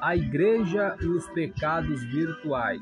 A 0.02 0.16
igreja 0.16 0.98
e 1.00 1.06
os 1.06 1.30
pecados 1.30 2.04
virtuais. 2.06 2.82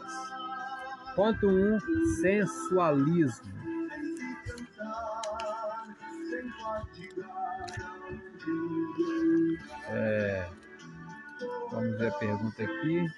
Ponto 1.13 1.45
1, 1.47 1.75
um, 1.75 2.06
sensualismo. 2.21 3.54
É, 9.89 10.47
vamos 11.71 11.97
ver 11.97 12.08
a 12.08 12.12
pergunta 12.12 12.63
aqui. 12.63 13.12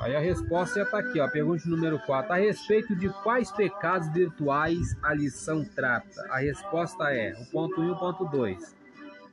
Aí 0.00 0.16
a 0.16 0.20
resposta 0.20 0.76
já 0.76 0.84
está 0.84 0.98
aqui, 0.98 1.20
ó. 1.20 1.28
Pergunta 1.28 1.68
número 1.68 1.98
4. 1.98 2.32
A 2.32 2.36
respeito 2.36 2.96
de 2.96 3.10
quais 3.22 3.52
pecados 3.52 4.08
virtuais 4.08 4.96
a 5.02 5.12
lição 5.12 5.62
trata? 5.62 6.26
A 6.30 6.38
resposta 6.38 7.12
é 7.12 7.34
o 7.38 7.44
ponto 7.50 7.78
1 7.82 7.84
e 7.84 7.90
o 7.90 7.96
ponto 7.96 8.24
2. 8.24 8.74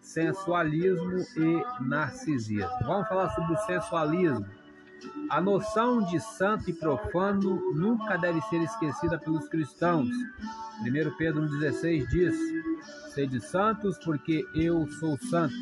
Sensualismo 0.01 1.23
e 1.37 1.83
narcisismo. 1.83 2.69
Vamos 2.85 3.07
falar 3.07 3.29
sobre 3.29 3.53
o 3.53 3.57
sensualismo. 3.59 4.45
A 5.29 5.39
noção 5.39 6.03
de 6.03 6.19
santo 6.19 6.69
e 6.69 6.73
profano 6.73 7.73
nunca 7.73 8.17
deve 8.17 8.41
ser 8.41 8.61
esquecida 8.61 9.17
pelos 9.17 9.47
cristãos. 9.47 10.09
1 10.81 11.17
Pedro 11.17 11.43
1,16 11.43 12.07
diz: 12.07 12.35
Sede 13.13 13.39
santos, 13.39 13.97
porque 13.99 14.45
eu 14.53 14.85
sou 14.99 15.17
santo. 15.17 15.55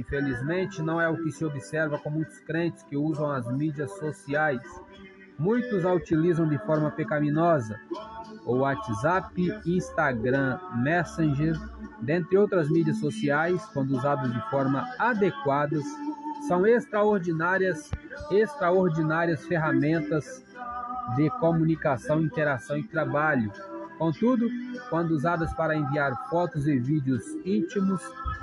Infelizmente, 0.00 0.80
não 0.80 0.98
é 0.98 1.06
o 1.08 1.16
que 1.22 1.30
se 1.30 1.44
observa 1.44 1.98
com 1.98 2.08
muitos 2.08 2.40
crentes 2.40 2.82
que 2.84 2.96
usam 2.96 3.30
as 3.30 3.46
mídias 3.52 3.90
sociais. 3.98 4.62
Muitos 5.38 5.84
a 5.84 5.92
utilizam 5.92 6.48
de 6.48 6.56
forma 6.60 6.90
pecaminosa. 6.90 7.78
O 8.46 8.56
WhatsApp, 8.60 9.60
Instagram, 9.66 10.58
Messenger, 10.76 11.54
dentre 12.00 12.38
outras 12.38 12.70
mídias 12.70 12.96
sociais, 12.96 13.62
quando 13.74 13.90
usados 13.90 14.32
de 14.32 14.40
forma 14.50 14.88
adequadas, 14.98 15.84
são 16.48 16.66
extraordinárias, 16.66 17.90
extraordinárias 18.30 19.44
ferramentas 19.44 20.42
de 21.14 21.28
comunicação, 21.38 22.22
interação 22.22 22.78
e 22.78 22.84
trabalho. 22.84 23.52
Contudo, 23.98 24.48
quando 24.88 25.10
usadas 25.10 25.52
para 25.52 25.76
enviar 25.76 26.30
fotos 26.30 26.66
e 26.66 26.78
vídeos 26.78 27.22
íntimos, 27.44 28.00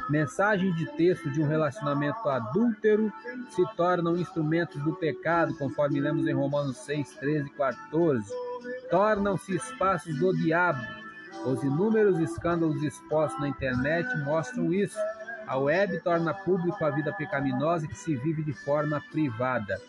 mensagem 0.10 0.74
de 0.74 0.86
texto 0.98 1.30
de 1.30 1.42
um 1.42 1.48
relacionamento 1.48 2.28
adúltero 2.30 3.12
se 3.50 3.64
tornam 3.76 4.18
instrumentos 4.18 4.82
do 4.84 4.94
pecado, 4.96 5.56
conforme 5.58 6.00
lemos 6.00 6.28
em 6.28 6.34
Romanos 6.34 6.78
6, 6.78 7.16
13 7.16 7.48
e 7.48 7.52
14. 7.52 8.34
Tornam-se 8.90 9.56
espaços 9.56 10.18
do 10.20 10.36
diabo. 10.36 10.82
Os 11.46 11.64
inúmeros 11.64 12.20
escândalos 12.20 12.82
expostos 12.84 13.40
na 13.40 13.50
internet 13.50 14.08
mostram 14.26 14.74
isso. 14.74 14.98
A 15.46 15.58
web 15.58 16.00
torna 16.02 16.34
público 16.34 16.84
a 16.84 16.90
vida 16.90 17.14
pecaminosa 17.14 17.88
que 17.88 17.96
se 17.96 18.16
vive 18.16 18.44
de 18.44 18.54
forma 18.54 19.02
privada. 19.12 19.80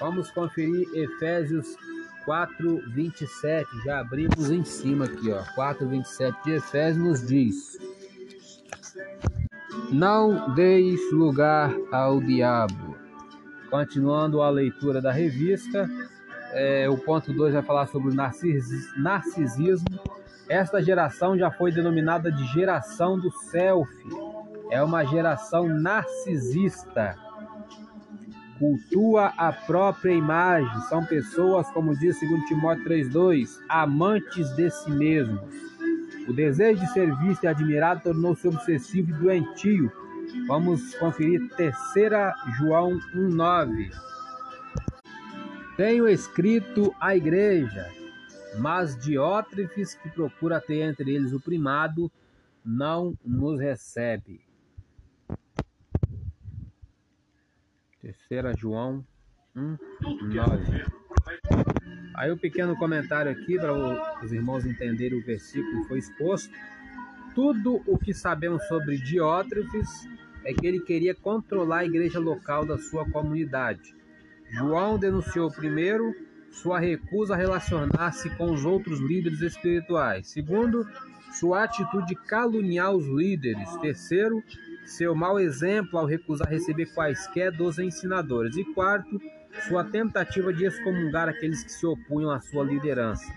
Vamos 0.00 0.30
conferir 0.30 0.88
Efésios 0.92 1.76
4, 2.24 2.82
27. 2.90 3.68
Já 3.84 4.00
abrimos 4.00 4.50
em 4.50 4.64
cima 4.64 5.04
aqui, 5.04 5.30
ó. 5.30 5.42
4, 5.54 5.86
27 5.86 6.44
de 6.44 6.52
Efésios 6.52 7.04
nos 7.04 7.26
diz. 7.26 7.78
Não 9.90 10.54
deis 10.54 11.00
lugar 11.12 11.74
ao 11.92 12.20
diabo. 12.20 12.96
Continuando 13.70 14.42
a 14.42 14.50
leitura 14.50 15.00
da 15.00 15.12
revista, 15.12 15.88
é, 16.52 16.88
o 16.88 16.96
ponto 16.96 17.32
2 17.32 17.54
vai 17.54 17.62
falar 17.62 17.86
sobre 17.86 18.10
o 18.10 18.14
narcisismo. 18.14 20.00
Esta 20.48 20.82
geração 20.82 21.36
já 21.36 21.50
foi 21.50 21.72
denominada 21.72 22.30
de 22.30 22.44
geração 22.52 23.18
do 23.18 23.30
selfie. 23.30 24.08
É 24.70 24.82
uma 24.82 25.04
geração 25.04 25.68
narcisista. 25.68 27.16
Cultua 28.58 29.32
a 29.36 29.52
própria 29.52 30.12
imagem. 30.12 30.80
São 30.88 31.04
pessoas, 31.04 31.68
como 31.70 31.96
diz 31.98 32.18
2 32.20 32.44
Timóteo 32.46 32.84
3,2, 32.84 33.48
amantes 33.68 34.54
de 34.54 34.70
si 34.70 34.90
mesmos 34.90 35.40
o 36.28 36.32
desejo 36.32 36.80
de 36.80 36.92
ser 36.92 37.14
visto 37.18 37.44
e 37.44 37.46
admirado 37.46 38.02
tornou-se 38.02 38.46
obsessivo 38.48 39.10
e 39.10 39.14
doentio. 39.14 39.92
Vamos 40.46 40.94
conferir 40.96 41.48
terceira 41.56 42.34
João 42.58 42.98
1:9. 43.14 43.90
Tenho 45.76 46.08
escrito 46.08 46.94
à 47.00 47.16
igreja, 47.16 47.90
mas 48.58 48.96
Diótrefes, 48.96 49.94
que 49.94 50.08
procura 50.08 50.60
ter 50.60 50.82
entre 50.82 51.14
eles 51.14 51.32
o 51.32 51.40
primado, 51.40 52.10
não 52.64 53.16
nos 53.24 53.60
recebe. 53.60 54.40
Terceira 58.00 58.52
João 58.56 59.04
1:9. 59.54 61.03
Aí 62.14 62.30
o 62.30 62.34
um 62.34 62.38
pequeno 62.38 62.76
comentário 62.76 63.30
aqui 63.30 63.56
para 63.56 63.72
os 64.22 64.32
irmãos 64.32 64.64
entenderem 64.64 65.18
o 65.18 65.24
versículo 65.24 65.82
que 65.82 65.88
foi 65.88 65.98
exposto. 65.98 66.52
Tudo 67.34 67.82
o 67.86 67.98
que 67.98 68.14
sabemos 68.14 68.64
sobre 68.68 68.96
Diótrefes 68.96 70.08
é 70.44 70.52
que 70.52 70.66
ele 70.66 70.80
queria 70.80 71.14
controlar 71.14 71.78
a 71.78 71.84
igreja 71.84 72.20
local 72.20 72.64
da 72.64 72.78
sua 72.78 73.04
comunidade. 73.10 73.94
João 74.50 74.98
denunciou 74.98 75.50
primeiro 75.50 76.14
sua 76.50 76.78
recusa 76.78 77.34
a 77.34 77.36
relacionar-se 77.36 78.30
com 78.36 78.52
os 78.52 78.64
outros 78.64 79.00
líderes 79.00 79.40
espirituais. 79.40 80.28
Segundo, 80.28 80.86
sua 81.32 81.64
atitude 81.64 82.06
de 82.06 82.14
caluniar 82.14 82.92
os 82.92 83.06
líderes. 83.06 83.68
Terceiro, 83.78 84.40
seu 84.86 85.14
mau 85.16 85.40
exemplo 85.40 85.98
ao 85.98 86.06
recusar 86.06 86.48
receber 86.48 86.86
quaisquer 86.94 87.50
dos 87.50 87.78
ensinadores. 87.78 88.56
E 88.56 88.64
quarto, 88.72 89.20
sua 89.62 89.84
tentativa 89.84 90.52
de 90.52 90.64
excomungar 90.64 91.28
aqueles 91.28 91.62
que 91.62 91.72
se 91.72 91.86
opunham 91.86 92.30
à 92.30 92.40
sua 92.40 92.64
liderança. 92.64 93.32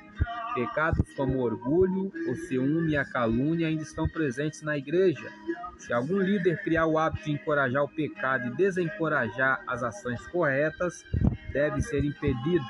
Pecados 0.53 1.13
como 1.13 1.39
orgulho, 1.39 2.11
o 2.27 2.35
ciúme 2.35 2.93
e 2.93 2.97
a 2.97 3.05
calúnia 3.05 3.67
ainda 3.67 3.83
estão 3.83 4.07
presentes 4.07 4.63
na 4.63 4.77
igreja. 4.77 5.31
Se 5.77 5.93
algum 5.93 6.19
líder 6.19 6.61
criar 6.63 6.87
o 6.87 6.97
hábito 6.97 7.25
de 7.25 7.31
encorajar 7.33 7.83
o 7.83 7.87
pecado 7.87 8.47
e 8.47 8.55
desencorajar 8.55 9.61
as 9.67 9.83
ações 9.83 10.25
corretas, 10.27 11.05
deve 11.53 11.81
ser 11.81 12.03
impedido. 12.03 12.65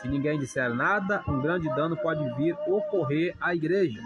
Se 0.00 0.08
ninguém 0.08 0.38
disser 0.38 0.72
nada, 0.72 1.22
um 1.28 1.40
grande 1.40 1.68
dano 1.74 1.96
pode 1.96 2.24
vir 2.36 2.56
ocorrer 2.66 3.34
à 3.40 3.54
igreja. 3.54 4.00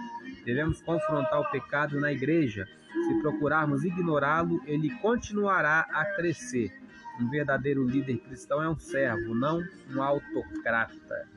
Devemos 0.45 0.83
confrontar 0.83 1.41
o 1.41 1.51
pecado 1.51 2.01
na 2.01 2.13
igreja. 2.13 2.67
Se 2.93 3.23
procurarmos 3.23 3.85
ignorá-lo, 3.85 4.61
ele 4.67 4.91
continuará 4.99 5.87
a 5.93 6.05
crescer. 6.17 6.73
Um 7.19 7.29
verdadeiro 7.29 7.85
líder 7.85 8.19
cristão 8.19 8.63
é 8.63 8.69
um 8.69 8.79
servo, 8.79 9.35
não 9.35 9.63
um 9.95 10.03
autocrata. 10.03 11.29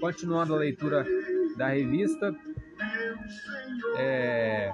Continuando 0.00 0.54
a 0.54 0.58
leitura 0.58 1.06
da 1.56 1.68
revista, 1.68 2.34
é, 3.96 4.72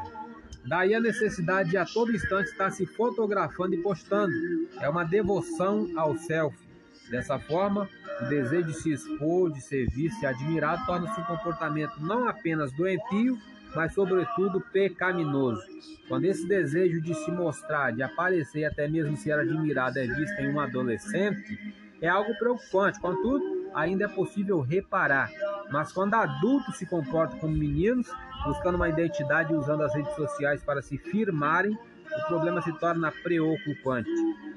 daí 0.65 0.95
a 0.95 1.01
necessidade 1.01 1.71
de 1.71 1.77
a 1.77 1.85
todo 1.85 2.13
instante 2.13 2.51
estar 2.51 2.71
se 2.71 2.87
fotografando 2.87 3.75
e 3.75 3.83
postando. 3.83 4.33
É 4.81 4.89
uma 4.89 5.05
devoção 5.05 5.89
ao 5.97 6.17
selfie. 6.17 6.67
Dessa 7.11 7.39
forma, 7.39 7.89
o 8.21 8.25
desejo 8.25 8.67
de 8.67 8.75
se 8.75 8.93
expor, 8.93 9.53
de 9.53 9.61
ser 9.61 9.89
visto 9.89 10.23
e 10.23 10.27
admirado 10.27 10.85
torna-se 10.87 11.21
um 11.21 11.25
comportamento 11.25 12.01
não 12.01 12.29
apenas 12.29 12.73
doentio, 12.73 13.39
mas 13.75 13.95
sobretudo 13.95 14.61
pecaminoso. 14.73 15.63
Quando 16.09 16.25
esse 16.25 16.47
desejo 16.47 17.01
de 17.01 17.15
se 17.15 17.31
mostrar, 17.31 17.93
de 17.93 18.03
aparecer 18.03 18.65
até 18.65 18.87
mesmo 18.89 19.17
ser 19.17 19.33
admirado 19.33 19.99
é 19.99 20.07
visto 20.07 20.39
em 20.41 20.53
um 20.53 20.61
adolescente, 20.61 21.75
é 22.01 22.09
algo 22.09 22.37
preocupante. 22.39 23.01
Contudo, 23.01 23.71
ainda 23.75 24.05
é 24.05 24.09
possível 24.09 24.61
reparar. 24.61 25.31
Mas 25.71 25.93
quando 25.93 26.15
adultos 26.15 26.77
se 26.77 26.87
comportam 26.87 27.39
como 27.39 27.57
meninos, 27.57 28.09
buscando 28.45 28.77
uma 28.77 28.89
identidade 28.89 29.53
e 29.53 29.57
usando 29.57 29.83
as 29.83 29.95
redes 29.95 30.15
sociais 30.15 30.63
para 30.63 30.81
se 30.81 30.97
firmarem, 30.97 31.73
o 31.73 32.27
problema 32.29 32.63
se 32.63 32.73
torna 32.79 33.11
preocupante. 33.11 34.11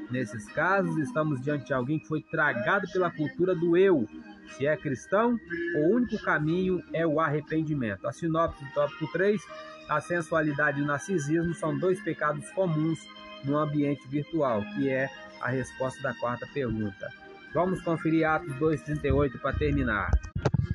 Nesses 0.09 0.45
casos, 0.53 0.97
estamos 0.97 1.41
diante 1.41 1.65
de 1.65 1.73
alguém 1.73 1.99
que 1.99 2.07
foi 2.07 2.21
tragado 2.21 2.87
pela 2.91 3.11
cultura 3.11 3.55
do 3.55 3.75
eu. 3.75 4.07
Se 4.51 4.67
é 4.67 4.75
cristão, 4.75 5.39
o 5.75 5.95
único 5.95 6.17
caminho 6.21 6.83
é 6.93 7.05
o 7.05 7.19
arrependimento. 7.19 8.07
A 8.07 8.11
sinopse 8.11 8.63
do 8.63 8.71
tópico 8.71 9.11
3, 9.11 9.41
a 9.89 10.01
sensualidade 10.01 10.79
e 10.79 10.83
o 10.83 10.85
narcisismo 10.85 11.53
são 11.53 11.77
dois 11.77 12.01
pecados 12.01 12.49
comuns 12.51 12.99
no 13.43 13.57
ambiente 13.57 14.07
virtual, 14.07 14.63
que 14.75 14.89
é 14.89 15.09
a 15.41 15.49
resposta 15.49 16.01
da 16.01 16.13
quarta 16.13 16.47
pergunta. 16.53 17.09
Vamos 17.53 17.81
conferir 17.81 18.27
Atos 18.27 18.53
2,38 18.55 19.39
para 19.39 19.57
terminar. 19.57 20.11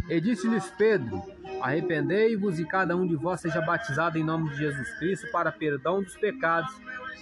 E 0.08 0.20
disse-lhes 0.20 0.70
Pedro: 0.76 1.22
Arrependei-vos 1.60 2.58
e 2.58 2.64
cada 2.64 2.96
um 2.96 3.06
de 3.06 3.16
vós 3.16 3.40
seja 3.40 3.60
batizado 3.60 4.18
em 4.18 4.24
nome 4.24 4.50
de 4.50 4.56
Jesus 4.56 4.98
Cristo 4.98 5.30
para 5.30 5.52
perdão 5.52 6.02
dos 6.02 6.16
pecados 6.16 6.74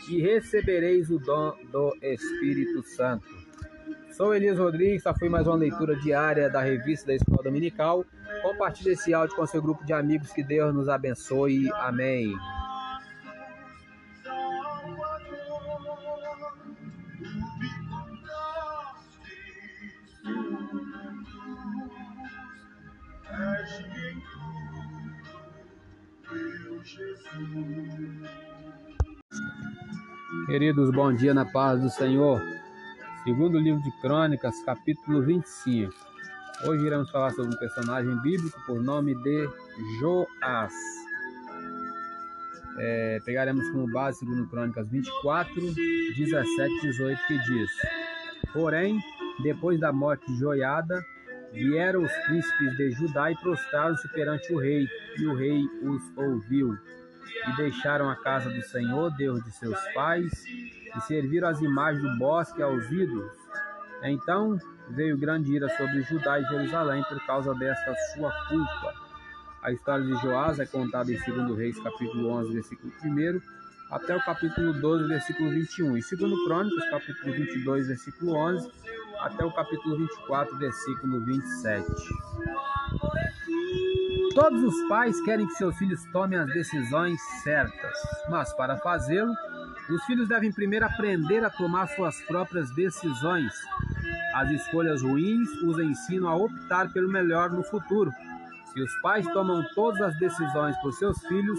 e 0.09 0.21
recebereis 0.21 1.11
o 1.11 1.19
dom 1.19 1.57
do 1.71 1.97
Espírito 2.03 2.83
Santo. 2.83 3.42
Sou 4.12 4.35
Elias 4.35 4.59
Rodrigues, 4.59 5.07
essa 5.07 5.14
foi 5.14 5.31
mais 5.31 5.46
uma 5.46 5.57
leitura 5.57 5.96
diária 5.96 6.51
da 6.51 6.61
revista 6.61 7.07
da 7.07 7.14
Escola 7.14 7.42
Dominical. 7.42 8.05
Compartilhe 8.42 8.90
esse 8.90 9.14
áudio 9.14 9.35
com 9.35 9.46
seu 9.46 9.62
grupo 9.62 9.87
de 9.87 9.94
amigos, 9.94 10.31
que 10.33 10.42
Deus 10.42 10.75
nos 10.75 10.87
abençoe. 10.87 11.70
Amém. 11.77 12.35
Queridos, 30.46 30.90
bom 30.90 31.14
dia 31.14 31.33
na 31.33 31.46
paz 31.46 31.81
do 31.81 31.88
Senhor. 31.88 32.52
Segundo 33.25 33.57
livro 33.57 33.81
de 33.81 33.91
Crônicas, 34.01 34.61
capítulo 34.65 35.23
25. 35.23 35.95
Hoje 36.67 36.85
iremos 36.85 37.09
falar 37.09 37.31
sobre 37.31 37.55
um 37.55 37.59
personagem 37.59 38.21
bíblico 38.21 38.61
por 38.67 38.83
nome 38.83 39.15
de 39.15 39.49
Joás. 40.01 40.75
É, 42.79 43.21
pegaremos 43.25 43.69
como 43.71 43.89
base, 43.93 44.19
segundo 44.19 44.49
Crônicas 44.49 44.89
24, 44.89 45.55
17 46.17 46.81
18, 46.83 47.21
que 47.29 47.39
diz: 47.39 47.71
Porém, 48.53 48.99
depois 49.45 49.79
da 49.79 49.93
morte 49.93 50.27
de 50.27 50.41
Joiada, 50.41 51.01
vieram 51.53 52.03
os 52.03 52.13
príncipes 52.27 52.77
de 52.77 52.91
Judá 52.91 53.31
e 53.31 53.37
prostraram-se 53.37 54.09
perante 54.09 54.53
o 54.53 54.59
rei, 54.59 54.89
e 55.17 55.27
o 55.27 55.35
rei 55.37 55.65
os 55.85 56.03
ouviu 56.17 56.77
e 57.49 57.57
deixaram 57.57 58.11
a 58.11 58.17
casa 58.17 58.51
do 58.51 58.63
Senhor, 58.63 59.11
Deus 59.17 59.45
de 59.45 59.53
seus 59.53 59.79
pais, 59.95 60.45
e 60.97 61.01
serviram 61.03 61.49
as 61.49 61.61
imagens 61.61 62.03
do 62.03 62.19
bosque 62.19 62.63
aos 62.63 62.91
ídolos. 62.91 63.33
Então 64.03 64.59
veio 64.91 65.17
grande 65.17 65.53
ira 65.53 65.69
sobre 65.77 66.03
Judá 66.03 66.41
e 66.41 66.45
Jerusalém 66.45 67.03
por 67.09 67.25
causa 67.27 67.55
desta 67.55 67.95
sua 68.15 68.33
culpa. 68.49 68.95
A 69.63 69.71
história 69.71 70.05
de 70.05 70.13
Joás 70.21 70.59
é 70.59 70.67
contada 70.67 71.13
em 71.13 71.19
2 71.19 71.57
Reis, 71.57 71.79
capítulo 71.79 72.31
11, 72.31 72.53
versículo 72.53 72.93
1, 73.05 73.41
até 73.91 74.17
o 74.17 74.25
capítulo 74.25 74.73
12, 74.73 75.07
versículo 75.07 75.51
21, 75.51 75.97
e 75.97 76.01
2 76.01 76.45
Crônicas, 76.47 76.91
capítulo 76.91 77.33
22, 77.33 77.87
versículo 77.87 78.35
11, 78.35 78.73
até 79.21 79.45
o 79.45 79.53
capítulo 79.53 79.99
24, 79.99 80.59
versículo 80.59 81.21
27. 81.25 81.87
Todos 84.35 84.63
os 84.65 84.89
pais 84.89 85.21
querem 85.21 85.47
que 85.47 85.53
seus 85.53 85.77
filhos 85.77 86.03
tomem 86.11 86.39
as 86.39 86.47
decisões 86.49 87.21
certas, 87.43 87.97
mas 88.31 88.53
para 88.55 88.79
fazê-lo, 88.79 89.33
os 89.93 90.05
filhos 90.05 90.29
devem 90.29 90.53
primeiro 90.53 90.87
aprender 90.87 91.45
a 91.45 91.51
tomar 91.51 91.87
suas 91.89 92.21
próprias 92.23 92.71
decisões. 92.75 93.53
As 94.35 94.51
escolhas 94.51 95.03
ruins 95.03 95.49
os 95.63 95.79
ensinam 95.79 96.29
a 96.29 96.37
optar 96.37 96.93
pelo 96.93 97.09
melhor 97.09 97.51
no 97.51 97.63
futuro. 97.63 98.13
Se 98.73 98.81
os 98.81 98.95
pais 99.03 99.27
tomam 99.33 99.63
todas 99.75 100.01
as 100.01 100.19
decisões 100.19 100.77
por 100.79 100.93
seus 100.95 101.19
filhos, 101.27 101.59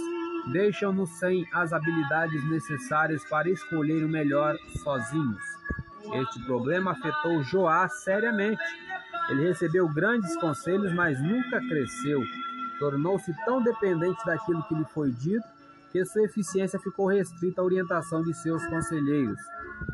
deixam-nos 0.52 1.10
sem 1.12 1.48
as 1.54 1.72
habilidades 1.72 2.44
necessárias 2.50 3.24
para 3.30 3.50
escolher 3.50 4.04
o 4.04 4.10
melhor 4.10 4.58
sozinhos. 4.84 5.42
Este 6.14 6.44
problema 6.46 6.92
afetou 6.92 7.44
Joás 7.44 8.04
seriamente. 8.04 8.62
Ele 9.30 9.48
recebeu 9.48 9.88
grandes 9.88 10.36
conselhos, 10.38 10.92
mas 10.94 11.22
nunca 11.22 11.60
cresceu. 11.62 12.22
Tornou-se 12.80 13.34
tão 13.46 13.62
dependente 13.62 14.26
daquilo 14.26 14.64
que 14.64 14.76
lhe 14.76 14.86
foi 14.86 15.12
dito 15.12 15.48
que 15.94 16.04
sua 16.04 16.24
eficiência 16.24 16.80
ficou 16.80 17.06
restrita 17.06 17.62
à 17.62 17.64
orientação 17.64 18.24
de 18.24 18.34
seus 18.34 18.66
conselheiros. 18.66 19.40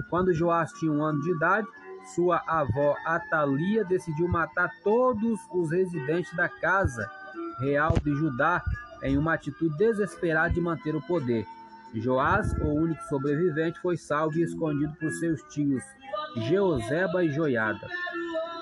Quando 0.10 0.34
Joás 0.34 0.72
tinha 0.72 0.92
um 0.92 1.04
ano 1.04 1.20
de 1.20 1.30
idade, 1.36 1.68
sua 2.16 2.42
avó 2.48 2.96
Atalia 3.06 3.84
decidiu 3.84 4.30
matar 4.30 4.72
todos 4.82 5.38
os 5.52 5.70
residentes 5.70 6.34
da 6.36 6.48
casa 6.48 7.06
real 7.60 7.94
de 8.02 8.16
Judá 8.16 8.64
em 9.04 9.18
uma 9.18 9.34
atitude 9.34 9.78
desesperada 9.78 10.54
de 10.54 10.62
manter 10.62 10.96
o 10.96 11.02
poder. 11.02 11.46
Joás, 11.94 12.54
o 12.62 12.68
único 12.68 13.04
sobrevivente, 13.04 13.82
foi 13.82 13.98
salvo 13.98 14.38
e 14.38 14.44
escondido 14.44 14.94
por 14.94 15.12
seus 15.12 15.42
tios 15.44 15.84
Jeoseba 16.38 17.26
e 17.26 17.32
Joiada. 17.32 17.88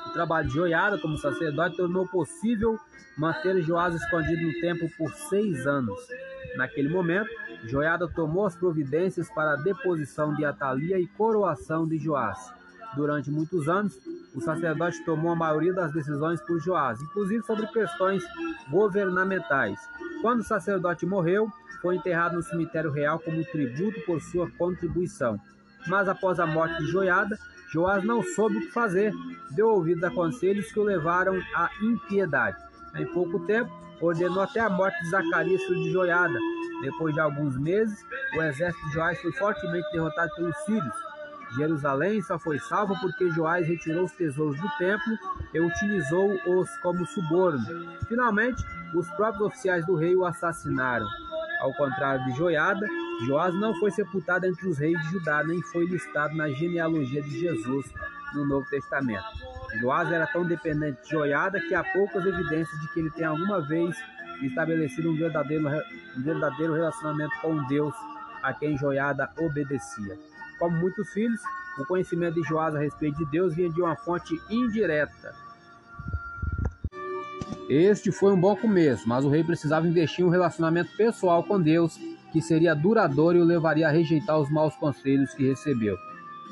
O 0.08 0.10
trabalho 0.12 0.47
de 0.47 0.56
Joiada 0.56 0.97
como 0.97 1.17
sacerdote 1.17 1.78
tornou 1.78 2.08
possível 2.08 2.80
manter 3.15 3.62
Joás 3.62 3.93
escondido 3.93 4.41
no 4.41 4.60
templo 4.60 4.89
por 4.97 5.13
seis 5.13 5.67
anos. 5.67 6.00
Naquele 6.58 6.89
momento, 6.89 7.30
Joiada 7.65 8.08
tomou 8.08 8.46
as 8.46 8.56
providências 8.56 9.30
para 9.30 9.54
a 9.54 9.56
deposição 9.56 10.34
de 10.34 10.43
Atalia 10.43 11.00
e 11.00 11.08
coroação 11.08 11.88
de 11.88 11.98
Joás. 11.98 12.38
Durante 12.96 13.30
muitos 13.30 13.70
anos, 13.70 13.98
o 14.34 14.41
sacerdote 14.41 15.04
tomou 15.06 15.32
a 15.32 15.36
maioria 15.36 15.72
das 15.72 15.93
decisões 15.93 16.41
por 16.41 16.60
Joás, 16.60 17.00
inclusive 17.02 17.46
sobre 17.46 17.67
questões 17.67 18.24
governamentais. 18.70 19.80
Quando 20.22 20.39
o 20.39 20.43
sacerdote 20.43 21.06
morreu, 21.06 21.48
foi 21.82 21.96
enterrado 21.96 22.36
no 22.36 22.43
cemitério 22.43 22.91
real 22.91 23.20
como 23.20 23.46
tributo 23.46 24.02
por 24.02 24.20
sua 24.20 24.50
contribuição. 24.58 25.39
Mas 25.88 26.10
após 26.10 26.39
a 26.39 26.48
morte 26.48 26.84
de 26.84 26.91
Joiada, 26.91 27.38
Joás 27.72 28.04
não 28.04 28.24
soube 28.24 28.58
o 28.58 28.62
que 28.62 28.72
fazer, 28.72 29.13
deu 29.52 29.67
ouvidos 29.70 30.04
a 30.04 30.10
conselhos 30.10 30.72
que 30.72 30.80
o 30.80 30.84
levaram 30.84 31.39
à 31.54 31.70
impiedade. 31.84 32.58
Em 32.96 33.06
pouco 33.06 33.46
tempo, 33.46 33.72
ordenou 34.02 34.41
até 34.41 34.60
a 34.60 34.70
morte 34.70 35.00
de 35.04 35.10
Zacarias, 35.10 35.62
de 35.62 35.91
Joiada. 35.91 36.38
Depois 36.82 37.13
de 37.13 37.20
alguns 37.20 37.58
meses, 37.58 38.06
o 38.36 38.42
exército 38.42 38.86
de 38.88 38.94
Joás 38.94 39.20
foi 39.22 39.32
fortemente 39.34 39.92
derrotado 39.92 40.34
pelos 40.36 40.56
sírios. 40.66 40.96
Jerusalém 41.56 42.22
só 42.22 42.38
foi 42.38 42.60
salva 42.60 42.94
porque 43.02 43.32
Joás 43.32 43.68
retirou 43.68 44.06
os 44.06 44.12
tesouros 44.12 44.60
do 44.60 44.70
templo 44.78 45.18
e 45.54 45.60
utilizou-os 45.60 46.78
como 46.80 47.06
suborno. 47.06 47.66
Finalmente, 48.08 48.63
os 48.94 49.10
próprios 49.12 49.48
oficiais 49.48 49.86
do 49.86 49.96
rei 49.96 50.16
o 50.16 50.26
assassinaram. 50.26 51.08
Ao 51.62 51.74
contrário 51.74 52.24
de 52.26 52.38
Joiada, 52.38 52.86
Joás 53.26 53.54
não 53.56 53.74
foi 53.76 53.90
sepultado 53.92 54.46
entre 54.46 54.68
os 54.68 54.78
reis 54.78 55.00
de 55.02 55.12
Judá, 55.13 55.44
nem 55.44 55.62
foi 55.63 55.86
listado 55.86 56.36
na 56.36 56.50
genealogia 56.50 57.22
de 57.22 57.40
Jesus 57.40 57.92
no 58.36 58.46
Novo 58.46 58.70
Testamento. 58.70 59.26
Joás 59.80 60.12
era 60.12 60.28
tão 60.28 60.46
dependente 60.46 61.02
de 61.04 61.10
Joiada 61.10 61.60
que 61.60 61.74
há 61.74 61.84
poucas 61.84 62.26
evidências 62.26 62.80
de 62.82 62.94
que 62.94 63.00
ele 63.00 63.10
tenha 63.12 63.30
alguma 63.30 63.62
vez 63.62 63.96
estabelecido 64.43 65.12
um 65.12 65.15
verdadeiro, 65.15 65.67
um 66.15 66.21
verdadeiro 66.21 66.73
relacionamento 66.73 67.34
com 67.41 67.63
Deus 67.67 67.93
a 68.43 68.54
quem 68.54 68.78
Joiada 68.78 69.30
obedecia. 69.38 70.17
Como 70.60 70.78
muitos 70.78 71.10
filhos, 71.10 71.41
o 71.80 71.86
conhecimento 71.86 72.36
de 72.36 72.47
Joás 72.47 72.76
a 72.76 72.80
respeito 72.80 73.17
de 73.17 73.32
Deus 73.32 73.56
vinha 73.56 73.69
de 73.69 73.82
uma 73.82 73.95
fonte 73.95 74.39
indireta. 74.50 75.36
Este 77.69 78.12
foi 78.12 78.32
um 78.32 78.39
bom 78.39 78.56
começo, 78.56 79.08
mas 79.08 79.26
o 79.26 79.30
rei 79.30 79.43
precisava 79.43 79.88
investir 79.88 80.23
em 80.23 80.28
um 80.28 80.32
relacionamento 80.32 80.95
pessoal 80.95 81.43
com 81.43 81.62
Deus 81.62 82.00
que 82.32 82.41
seria 82.41 82.73
duradouro 82.73 83.38
e 83.38 83.41
o 83.41 83.45
levaria 83.45 83.88
a 83.88 83.91
rejeitar 83.91 84.39
os 84.39 84.50
maus 84.50 84.76
conselhos 84.76 85.34
que 85.34 85.47
recebeu. 85.47 85.97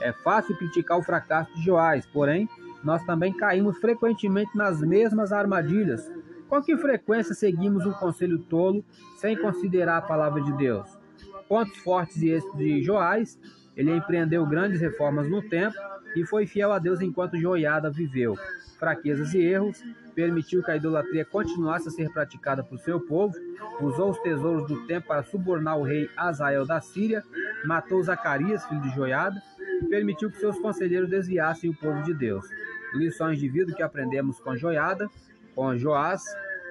É 0.01 0.11
fácil 0.11 0.57
criticar 0.57 0.97
o 0.97 1.03
fracasso 1.03 1.53
de 1.55 1.63
Joás, 1.63 2.05
porém, 2.07 2.49
nós 2.83 3.03
também 3.05 3.33
caímos 3.33 3.77
frequentemente 3.77 4.55
nas 4.55 4.81
mesmas 4.81 5.31
armadilhas. 5.31 6.05
Com 6.47 6.61
que 6.61 6.77
frequência 6.77 7.33
seguimos 7.33 7.85
um 7.85 7.91
conselho 7.93 8.39
tolo 8.39 8.83
sem 9.17 9.35
considerar 9.35 9.97
a 9.97 10.01
palavra 10.01 10.41
de 10.41 10.53
Deus? 10.53 10.87
Pontos 11.47 11.77
fortes 11.77 12.21
e 12.21 12.29
êxitos 12.29 12.57
de 12.57 12.83
Joás, 12.83 13.39
ele 13.75 13.91
empreendeu 13.91 14.45
grandes 14.45 14.79
reformas 14.79 15.29
no 15.29 15.41
tempo 15.41 15.75
e 16.15 16.25
foi 16.25 16.45
fiel 16.45 16.71
a 16.71 16.79
Deus 16.79 17.01
enquanto 17.01 17.37
Joiada 17.37 17.89
viveu. 17.89 18.35
Fraquezas 18.79 19.33
e 19.33 19.39
erros, 19.39 19.81
permitiu 20.13 20.63
que 20.63 20.71
a 20.71 20.77
idolatria 20.77 21.25
continuasse 21.25 21.89
a 21.89 21.91
ser 21.91 22.09
praticada 22.11 22.63
por 22.63 22.79
seu 22.79 22.99
povo, 22.99 23.35
usou 23.81 24.11
os 24.11 24.19
tesouros 24.19 24.67
do 24.67 24.85
templo 24.87 25.09
para 25.09 25.23
subornar 25.23 25.77
o 25.77 25.83
rei 25.83 26.09
Azael 26.15 26.65
da 26.65 26.79
Síria, 26.79 27.23
matou 27.65 28.01
Zacarias, 28.01 28.65
filho 28.65 28.81
de 28.81 28.89
Joiada, 28.95 29.41
e 29.81 29.85
permitiu 29.87 30.31
que 30.31 30.37
seus 30.37 30.57
conselheiros 30.59 31.09
desviassem 31.09 31.69
o 31.69 31.75
povo 31.75 32.01
de 32.03 32.13
Deus. 32.13 32.45
Lições 32.93 33.39
de 33.39 33.49
vida 33.49 33.73
que 33.73 33.83
aprendemos 33.83 34.39
com 34.39 34.55
Joiada, 34.55 35.09
com 35.55 35.75
Joás, 35.77 36.21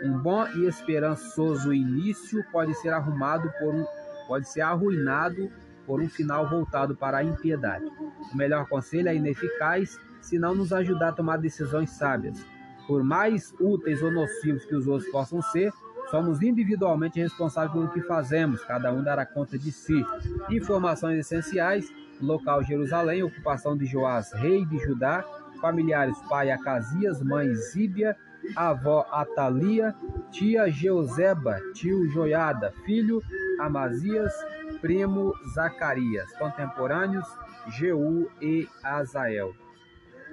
um 0.03 0.19
bom 0.19 0.47
e 0.49 0.67
esperançoso 0.67 1.73
início 1.73 2.45
pode 2.53 2.75
ser 2.75 2.91
arrumado 2.91 3.51
por 3.59 3.75
um, 3.75 3.87
pode 4.29 4.49
ser 4.49 4.61
arruinado 4.61 5.51
por 5.87 6.01
um 6.01 6.09
final 6.09 6.49
voltado 6.49 6.95
para 6.95 7.19
a 7.19 7.25
impiedade. 7.25 7.85
O 8.33 8.37
melhor 8.37 8.69
conselho 8.69 9.09
é 9.09 9.15
ineficaz 9.15 9.99
se 10.21 10.39
não 10.39 10.55
nos 10.55 10.73
ajudar 10.73 11.09
a 11.09 11.13
tomar 11.13 11.39
decisões 11.39 11.91
sábias. 11.91 12.45
Por 12.87 13.03
mais 13.03 13.55
úteis 13.59 14.03
ou 14.03 14.11
nocivos 14.11 14.65
que 14.65 14.75
os 14.75 14.87
outros 14.87 15.11
possam 15.11 15.41
ser, 15.41 15.73
somos 16.11 16.43
individualmente 16.43 17.21
responsáveis 17.21 17.73
pelo 17.73 17.89
que 17.89 18.03
fazemos, 18.03 18.63
cada 18.65 18.93
um 18.93 19.03
dará 19.03 19.25
conta 19.25 19.59
de 19.59 19.73
si. 19.73 20.05
Informações 20.51 21.19
essenciais: 21.19 21.91
local 22.21 22.63
Jerusalém, 22.63 23.23
ocupação 23.23 23.77
de 23.77 23.87
Joás, 23.87 24.33
rei 24.33 24.65
de 24.67 24.79
Judá, 24.79 25.25
familiares 25.61 26.21
pai 26.29 26.51
Acasias, 26.51 27.23
mãe 27.23 27.55
Zíbia, 27.55 28.17
avó 28.57 29.07
Atalia, 29.11 29.95
tia 30.31 30.71
Jeuseba, 30.71 31.61
tio 31.73 32.09
Joiada, 32.09 32.73
filho 32.85 33.23
Amazias, 33.61 34.33
primo 34.81 35.35
Zacarias, 35.55 36.33
contemporâneos 36.37 37.27
Jeú 37.69 38.31
e 38.41 38.69
Azael. 38.83 39.55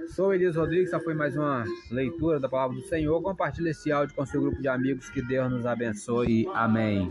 Sou 0.10 0.34
Elias 0.34 0.56
Rodrigues, 0.56 0.88
essa 0.88 1.00
foi 1.00 1.14
mais 1.14 1.38
uma 1.38 1.64
leitura 1.90 2.40
da 2.40 2.50
palavra 2.50 2.76
do 2.76 2.84
Senhor. 2.84 3.22
Compartilhe 3.22 3.70
esse 3.70 3.92
áudio 3.92 4.16
com 4.16 4.26
seu 4.26 4.42
grupo 4.42 4.62
de 4.62 4.68
amigos, 4.68 5.10
que 5.10 5.22
Deus 5.22 5.52
nos 5.52 5.66
abençoe. 5.66 6.48
Amém. 6.54 7.10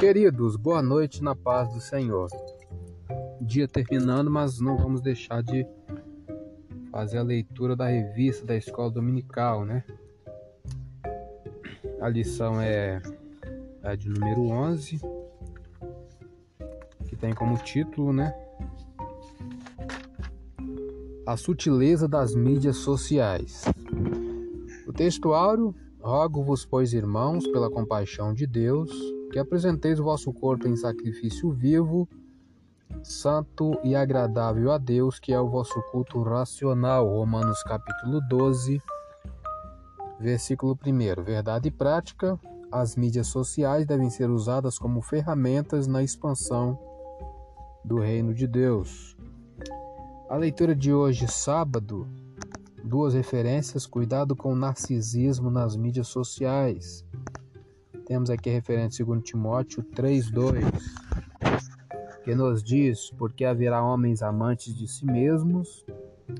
Queridos, 0.00 0.56
boa 0.56 0.82
noite 0.82 1.22
na 1.22 1.36
paz 1.36 1.72
do 1.72 1.80
Senhor. 1.80 2.28
Dia 3.50 3.66
terminando, 3.66 4.30
mas 4.30 4.60
não 4.60 4.76
vamos 4.76 5.00
deixar 5.00 5.42
de 5.42 5.66
fazer 6.92 7.18
a 7.18 7.22
leitura 7.22 7.74
da 7.74 7.86
revista 7.86 8.46
da 8.46 8.56
escola 8.56 8.90
dominical, 8.90 9.64
né? 9.64 9.84
A 12.00 12.08
lição 12.08 12.60
é 12.60 13.02
a 13.82 13.96
de 13.96 14.08
número 14.08 14.42
11 14.42 15.00
tem 17.20 17.34
como 17.34 17.56
título, 17.58 18.12
né? 18.12 18.34
A 21.26 21.36
sutileza 21.36 22.08
das 22.08 22.34
mídias 22.34 22.78
sociais. 22.78 23.64
O 24.86 24.92
textuário 24.92 25.74
Rogo-vos, 26.00 26.64
pois, 26.64 26.94
irmãos, 26.94 27.46
pela 27.48 27.70
compaixão 27.70 28.32
de 28.32 28.46
Deus, 28.46 28.90
que 29.30 29.38
apresenteis 29.38 30.00
o 30.00 30.04
vosso 30.04 30.32
corpo 30.32 30.66
em 30.66 30.74
sacrifício 30.74 31.50
vivo, 31.50 32.08
santo 33.02 33.78
e 33.82 33.94
agradável 33.96 34.72
a 34.72 34.78
Deus, 34.78 35.18
que 35.18 35.32
é 35.32 35.40
o 35.40 35.48
vosso 35.48 35.80
culto 35.90 36.22
racional. 36.22 37.08
Romanos 37.08 37.62
capítulo 37.62 38.20
12, 38.28 38.80
versículo 40.18 40.78
1. 40.86 41.22
Verdade 41.22 41.68
e 41.68 41.70
prática. 41.70 42.38
As 42.70 42.94
mídias 42.94 43.26
sociais 43.26 43.86
devem 43.86 44.10
ser 44.10 44.30
usadas 44.30 44.78
como 44.78 45.02
ferramentas 45.02 45.86
na 45.86 46.02
expansão 46.02 46.78
do 47.84 47.98
reino 47.98 48.32
de 48.32 48.46
Deus. 48.46 49.16
A 50.28 50.36
leitura 50.36 50.76
de 50.76 50.92
hoje, 50.92 51.26
sábado, 51.26 52.06
duas 52.84 53.14
referências: 53.14 53.86
cuidado 53.86 54.36
com 54.36 54.52
o 54.52 54.56
narcisismo 54.56 55.50
nas 55.50 55.76
mídias 55.76 56.06
sociais. 56.06 57.04
Temos 58.06 58.30
aqui 58.30 58.50
a 58.50 58.52
referência 58.52 59.04
2 59.04 59.22
Timóteo 59.22 59.82
3:2, 59.82 60.64
que 62.30 62.36
nos 62.36 62.62
diz: 62.62 63.10
porque 63.18 63.44
haverá 63.44 63.82
homens 63.82 64.22
amantes 64.22 64.72
de 64.72 64.86
si 64.86 65.04
mesmos, 65.04 65.84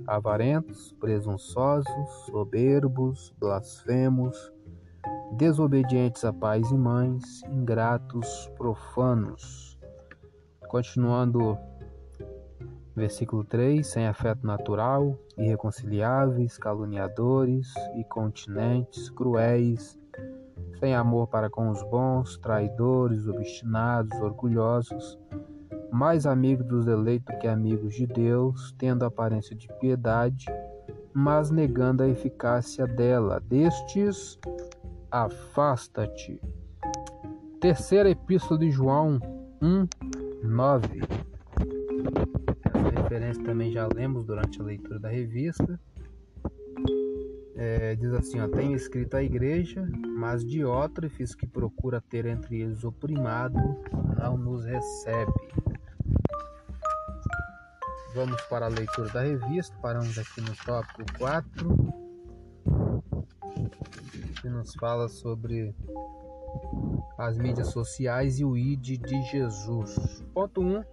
avarentos, 0.07 0.95
presunçosos, 1.01 2.11
soberbos, 2.27 3.35
blasfemos, 3.41 4.53
desobedientes 5.33 6.25
a 6.25 6.33
pais 6.33 6.71
e 6.71 6.79
mães, 6.79 7.43
ingratos, 7.51 8.49
profanos. 8.57 9.77
Continuando, 10.69 11.59
versículo 12.95 13.43
3: 13.43 13.85
sem 13.85 14.07
afeto 14.07 14.47
natural, 14.47 15.19
irreconciliáveis, 15.37 16.57
caluniadores, 16.57 17.67
incontinentes, 17.97 19.11
cruéis, 19.11 19.99
sem 20.79 20.95
amor 20.95 21.27
para 21.27 21.51
com 21.51 21.69
os 21.69 21.83
bons, 21.83 22.39
traidores, 22.39 23.27
obstinados, 23.27 24.17
orgulhosos, 24.21 25.19
mais 25.93 26.27
amigos 26.27 26.67
dos 26.67 26.87
eleitos 26.87 27.35
que 27.41 27.47
amigos 27.47 27.95
de 27.95 28.07
Deus, 28.07 28.75
tendo 28.79 29.05
aparência 29.05 29.55
de 29.55 29.69
piedade, 29.81 30.47
mas 31.13 31.51
negando 31.51 32.03
a 32.03 32.09
eficácia 32.09 32.87
dela. 32.87 33.41
Destes, 33.41 34.39
afasta-te. 35.11 36.41
Terceira 37.61 38.09
Epístola 38.09 38.61
de 38.61 38.71
João 38.71 39.21
1, 39.61 39.87
9. 40.45 41.01
Essa 42.65 43.03
referência 43.03 43.43
também 43.45 43.71
já 43.73 43.87
lemos 43.87 44.25
durante 44.25 44.61
a 44.61 44.65
leitura 44.65 44.99
da 44.99 45.09
revista. 45.09 45.79
É, 47.57 47.95
diz 47.97 48.15
assim: 48.15 48.41
ó, 48.41 48.49
Tenho 48.49 48.75
escrito 48.75 49.15
à 49.17 49.23
igreja, 49.23 49.87
mas 50.17 50.43
Diótrefes, 50.43 51.35
que 51.35 51.47
procura 51.47 52.01
ter 52.01 52.25
entre 52.25 52.63
eles 52.63 52.85
o 52.85 52.91
primado, 52.91 53.59
não 54.19 54.39
nos 54.39 54.65
recebe. 54.65 55.33
Vamos 58.13 58.43
para 58.43 58.67
a 58.67 58.69
leitura 58.69 59.09
da 59.11 59.23
revista, 59.23 59.77
paramos 59.81 60.19
aqui 60.19 60.41
no 60.41 60.53
tópico 60.67 61.05
4, 61.17 61.77
que 64.43 64.49
nos 64.49 64.75
fala 64.75 65.09
sobre 65.09 65.73
as 67.17 67.39
mídias 67.39 67.69
sociais 67.69 68.41
e 68.41 68.45
o 68.45 68.57
ID 68.57 68.99
de 69.01 69.23
Jesus. 69.31 70.25
Ponto 70.35 70.61
1. 70.61 70.79
Um, 70.79 70.85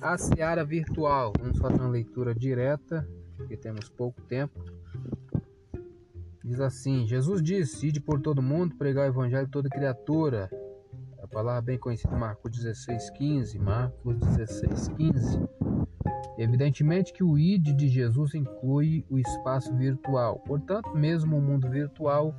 a 0.00 0.16
seara 0.16 0.64
virtual. 0.64 1.34
Vamos 1.38 1.58
fazer 1.58 1.80
uma 1.80 1.90
leitura 1.90 2.34
direta, 2.34 3.06
porque 3.36 3.56
temos 3.56 3.90
pouco 3.90 4.22
tempo. 4.22 4.58
Diz 6.42 6.60
assim: 6.60 7.06
Jesus 7.06 7.42
disse: 7.42 7.88
Ide 7.88 8.00
por 8.00 8.22
todo 8.22 8.40
mundo, 8.40 8.74
pregar 8.76 9.04
o 9.04 9.12
evangelho 9.12 9.46
a 9.46 9.50
toda 9.50 9.68
criatura. 9.68 10.48
A 11.22 11.26
palavra 11.26 11.60
bem 11.60 11.78
conhecida, 11.78 12.16
Marcos 12.16 12.52
16,15. 12.52 13.58
Marcos 13.58 14.16
16,15. 14.16 15.57
Evidentemente 16.38 17.12
que 17.12 17.24
o 17.24 17.36
ID 17.36 17.74
de 17.74 17.88
Jesus 17.88 18.34
inclui 18.34 19.04
o 19.10 19.18
espaço 19.18 19.74
virtual. 19.76 20.38
Portanto, 20.46 20.90
mesmo 20.94 21.36
o 21.36 21.42
mundo 21.42 21.68
virtual 21.68 22.32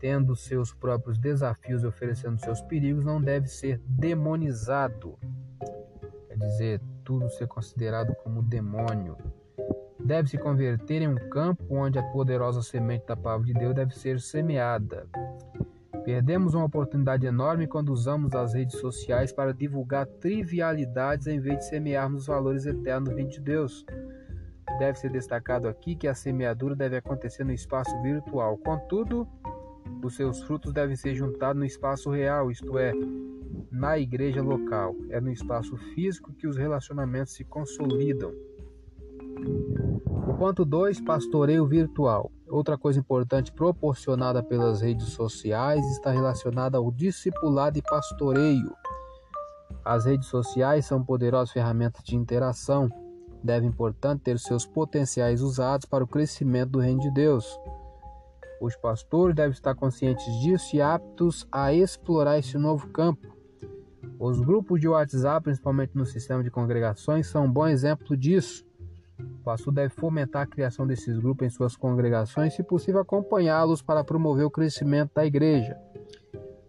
tendo 0.00 0.34
seus 0.34 0.72
próprios 0.72 1.18
desafios 1.18 1.82
e 1.82 1.86
oferecendo 1.86 2.40
seus 2.40 2.62
perigos, 2.62 3.04
não 3.04 3.20
deve 3.20 3.46
ser 3.46 3.78
demonizado. 3.86 5.18
Quer 6.26 6.38
dizer, 6.38 6.80
tudo 7.04 7.28
ser 7.28 7.46
considerado 7.46 8.14
como 8.24 8.42
demônio. 8.42 9.16
Deve 10.02 10.30
se 10.30 10.38
converter 10.38 11.02
em 11.02 11.08
um 11.08 11.28
campo 11.28 11.62
onde 11.68 11.98
a 11.98 12.02
poderosa 12.02 12.62
semente 12.62 13.06
da 13.06 13.14
palavra 13.14 13.46
de 13.46 13.52
Deus 13.52 13.74
deve 13.74 13.94
ser 13.94 14.18
semeada. 14.18 15.06
Perdemos 16.04 16.54
uma 16.54 16.64
oportunidade 16.64 17.26
enorme 17.26 17.66
quando 17.66 17.92
usamos 17.92 18.34
as 18.34 18.54
redes 18.54 18.78
sociais 18.78 19.32
para 19.32 19.52
divulgar 19.52 20.06
trivialidades 20.06 21.26
em 21.26 21.38
vez 21.38 21.58
de 21.58 21.68
semearmos 21.68 22.22
os 22.22 22.26
valores 22.26 22.64
eternos 22.66 23.10
do 23.10 23.16
reino 23.16 23.30
de 23.30 23.40
Deus. 23.40 23.84
Deve 24.78 24.98
ser 24.98 25.10
destacado 25.10 25.68
aqui 25.68 25.94
que 25.94 26.08
a 26.08 26.14
semeadura 26.14 26.74
deve 26.74 26.96
acontecer 26.96 27.44
no 27.44 27.52
espaço 27.52 27.90
virtual. 28.02 28.56
Contudo, 28.58 29.28
os 30.02 30.16
seus 30.16 30.42
frutos 30.42 30.72
devem 30.72 30.96
ser 30.96 31.14
juntados 31.14 31.58
no 31.58 31.66
espaço 31.66 32.10
real, 32.10 32.50
isto 32.50 32.78
é, 32.78 32.92
na 33.70 33.98
igreja 33.98 34.42
local. 34.42 34.96
É 35.10 35.20
no 35.20 35.30
espaço 35.30 35.76
físico 35.94 36.32
que 36.32 36.46
os 36.46 36.56
relacionamentos 36.56 37.34
se 37.34 37.44
consolidam. 37.44 38.32
O 40.28 40.34
ponto 40.34 40.64
2, 40.64 41.00
pastoreio 41.02 41.66
virtual. 41.66 42.30
Outra 42.50 42.76
coisa 42.76 42.98
importante 42.98 43.52
proporcionada 43.52 44.42
pelas 44.42 44.80
redes 44.80 45.10
sociais 45.10 45.86
está 45.92 46.10
relacionada 46.10 46.78
ao 46.78 46.90
discipulado 46.90 47.78
e 47.78 47.82
pastoreio. 47.82 48.74
As 49.84 50.04
redes 50.04 50.28
sociais 50.28 50.84
são 50.84 51.04
poderosas 51.04 51.52
ferramentas 51.52 52.02
de 52.02 52.16
interação, 52.16 52.90
devem, 53.42 53.70
portanto, 53.70 54.22
ter 54.22 54.38
seus 54.38 54.66
potenciais 54.66 55.40
usados 55.42 55.86
para 55.86 56.02
o 56.02 56.08
crescimento 56.08 56.70
do 56.70 56.80
reino 56.80 57.00
de 57.00 57.10
Deus. 57.12 57.46
Os 58.60 58.74
pastores 58.76 59.34
devem 59.34 59.52
estar 59.52 59.74
conscientes 59.76 60.26
disso 60.40 60.74
e 60.74 60.82
aptos 60.82 61.46
a 61.52 61.72
explorar 61.72 62.38
esse 62.38 62.58
novo 62.58 62.88
campo. 62.88 63.28
Os 64.18 64.40
grupos 64.40 64.80
de 64.80 64.88
WhatsApp, 64.88 65.44
principalmente 65.44 65.96
no 65.96 66.04
sistema 66.04 66.42
de 66.42 66.50
congregações, 66.50 67.28
são 67.28 67.44
um 67.44 67.52
bom 67.52 67.66
exemplo 67.66 68.16
disso. 68.16 68.66
O 69.40 69.44
pastor 69.44 69.72
deve 69.72 69.94
fomentar 69.94 70.42
a 70.42 70.46
criação 70.46 70.86
desses 70.86 71.18
grupos 71.18 71.46
em 71.46 71.50
suas 71.50 71.76
congregações, 71.76 72.54
se 72.54 72.62
possível, 72.62 73.00
acompanhá-los 73.00 73.82
para 73.82 74.04
promover 74.04 74.44
o 74.44 74.50
crescimento 74.50 75.12
da 75.14 75.24
igreja. 75.24 75.76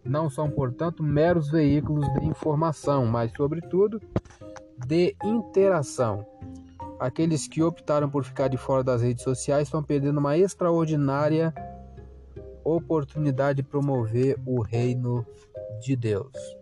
Não 0.04 0.30
são, 0.30 0.50
portanto, 0.50 1.04
meros 1.04 1.50
veículos 1.50 2.08
de 2.14 2.26
informação, 2.26 3.06
mas, 3.06 3.32
sobretudo, 3.34 4.02
de 4.88 5.16
interação. 5.24 6.26
Aqueles 7.00 7.48
que 7.48 7.62
optaram 7.64 8.10
por 8.10 8.24
ficar 8.24 8.48
de 8.48 8.58
fora 8.58 8.84
das 8.84 9.02
redes 9.02 9.24
sociais 9.24 9.68
estão 9.68 9.84
perdendo 9.84 10.20
uma 10.20 10.38
extraordinária 10.38 11.54
oportunidade 12.64 13.62
de 13.62 13.68
promover 13.68 14.40
o 14.46 14.62
reino 14.62 15.26
de 15.82 15.96
Deus. 15.96 16.61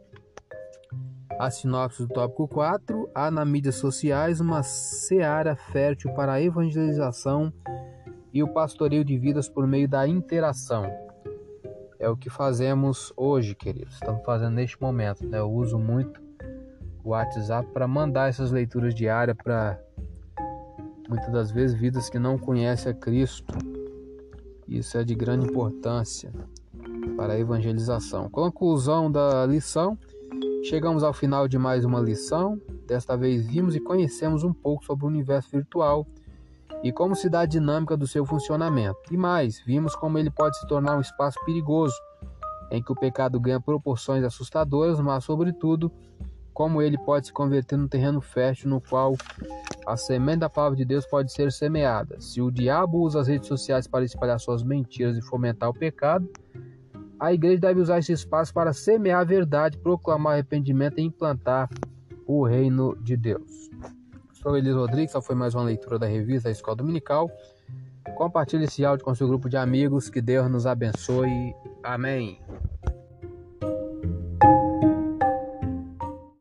A 1.40 1.50
sinopse 1.50 2.06
do 2.06 2.14
tópico 2.14 2.50
4: 2.50 3.10
há 3.16 3.32
nas 3.32 3.48
mídias 3.48 3.76
sociais 3.76 4.42
uma 4.42 4.62
seara 4.62 5.56
fértil 5.56 6.14
para 6.14 6.34
a 6.34 6.42
evangelização 6.42 7.54
e 8.34 8.44
o 8.44 8.48
pastoreio 8.50 9.06
de 9.06 9.18
vidas 9.18 9.48
por 9.48 9.66
meio 9.66 9.88
da 9.88 10.06
interação. 10.06 10.84
É 11.98 12.10
o 12.10 12.18
que 12.18 12.30
fazemos 12.30 13.14
hoje, 13.16 13.56
queridos. 13.56 13.94
Estamos 13.94 14.22
fazendo 14.26 14.56
neste 14.56 14.82
momento. 14.82 15.26
Né? 15.26 15.40
Eu 15.40 15.50
uso 15.50 15.80
muito 15.80 16.22
o 17.06 17.12
WhatsApp 17.12 17.72
para 17.72 17.88
mandar 17.88 18.28
essas 18.28 18.52
leituras 18.52 18.94
diárias 18.94 19.38
para 19.42 19.82
muitas 21.08 21.32
das 21.32 21.52
vezes 21.52 21.80
vidas 21.80 22.10
que 22.10 22.20
não 22.20 22.38
conhecem 22.38 22.92
a 22.92 22.96
Cristo. 22.96 23.58
Isso 24.68 24.98
é 24.98 25.06
de 25.06 25.16
grande 25.16 25.48
importância 25.48 26.34
para 27.16 27.34
a 27.34 27.40
evangelização. 27.40 28.30
Conclusão 28.30 29.10
da 29.10 29.46
lição 29.46 29.98
Chegamos 30.64 31.04
ao 31.04 31.14
final 31.14 31.48
de 31.48 31.58
mais 31.58 31.86
uma 31.86 32.00
lição. 32.00 32.62
Desta 32.86 33.16
vez 33.16 33.48
vimos 33.48 33.76
e 33.76 33.80
conhecemos 33.80 34.44
um 34.44 34.54
pouco 34.54 34.84
sobre 34.84 35.06
o 35.06 35.08
universo 35.08 35.50
virtual 35.52 36.06
e 36.84 36.92
como 36.92 37.16
se 37.16 37.30
dá 37.30 37.42
a 37.42 37.46
dinâmica 37.46 37.96
do 37.96 38.06
seu 38.06 38.26
funcionamento. 38.26 39.00
E 39.10 39.18
mais, 39.18 39.62
vimos 39.66 39.96
como 39.96 40.18
ele 40.18 40.30
pode 40.30 40.58
se 40.60 40.68
tornar 40.68 40.98
um 40.98 41.02
espaço 41.02 41.38
perigoso, 41.46 41.96
em 42.72 42.84
que 42.84 42.92
o 42.92 42.96
pecado 42.96 43.40
ganha 43.40 43.60
proporções 43.60 44.24
assustadoras, 44.24 45.00
mas, 45.00 45.24
sobretudo, 45.24 45.92
como 46.54 46.82
ele 46.82 46.98
pode 46.98 47.28
se 47.28 47.34
converter 47.34 47.78
num 47.78 47.88
terreno 47.88 48.20
fértil 48.20 48.70
no 48.70 48.82
qual 48.82 49.16
a 49.88 49.96
semente 49.96 50.40
da 50.40 50.50
palavra 50.50 50.78
de 50.78 50.86
Deus 50.86 51.06
pode 51.06 51.32
ser 51.32 51.52
semeada. 51.52 52.20
Se 52.20 52.42
o 52.42 52.52
diabo 52.52 53.00
usa 53.00 53.22
as 53.22 53.28
redes 53.28 53.48
sociais 53.48 53.88
para 53.88 54.06
espalhar 54.06 54.40
suas 54.40 54.62
mentiras 54.62 55.18
e 55.18 55.22
fomentar 55.22 55.70
o 55.70 55.74
pecado, 55.74 56.30
a 57.20 57.34
igreja 57.34 57.60
deve 57.60 57.82
usar 57.82 58.00
esse 58.00 58.14
espaço 58.14 58.54
para 58.54 58.72
semear 58.72 59.20
a 59.20 59.24
verdade, 59.24 59.78
proclamar 59.78 60.34
arrependimento 60.34 61.00
e 61.00 61.04
implantar 61.04 61.70
o 62.26 62.44
reino 62.46 62.96
de 63.02 63.18
Deus. 63.18 63.70
Sou 64.34 64.56
Elis 64.56 64.74
Rodrigues, 64.74 65.10
essa 65.10 65.22
foi 65.22 65.36
mais 65.36 65.54
uma 65.54 65.64
leitura 65.64 66.00
da 66.00 66.08
revista 66.08 66.48
da 66.48 66.52
Escola 66.52 66.78
Dominical. 66.78 67.30
Compartilhe 68.16 68.64
esse 68.64 68.86
áudio 68.86 69.04
com 69.04 69.14
seu 69.14 69.28
grupo 69.28 69.50
de 69.50 69.58
amigos, 69.58 70.10
que 70.10 70.22
Deus 70.22 70.50
nos 70.50 70.66
abençoe. 70.66 71.54
Amém. 71.84 72.40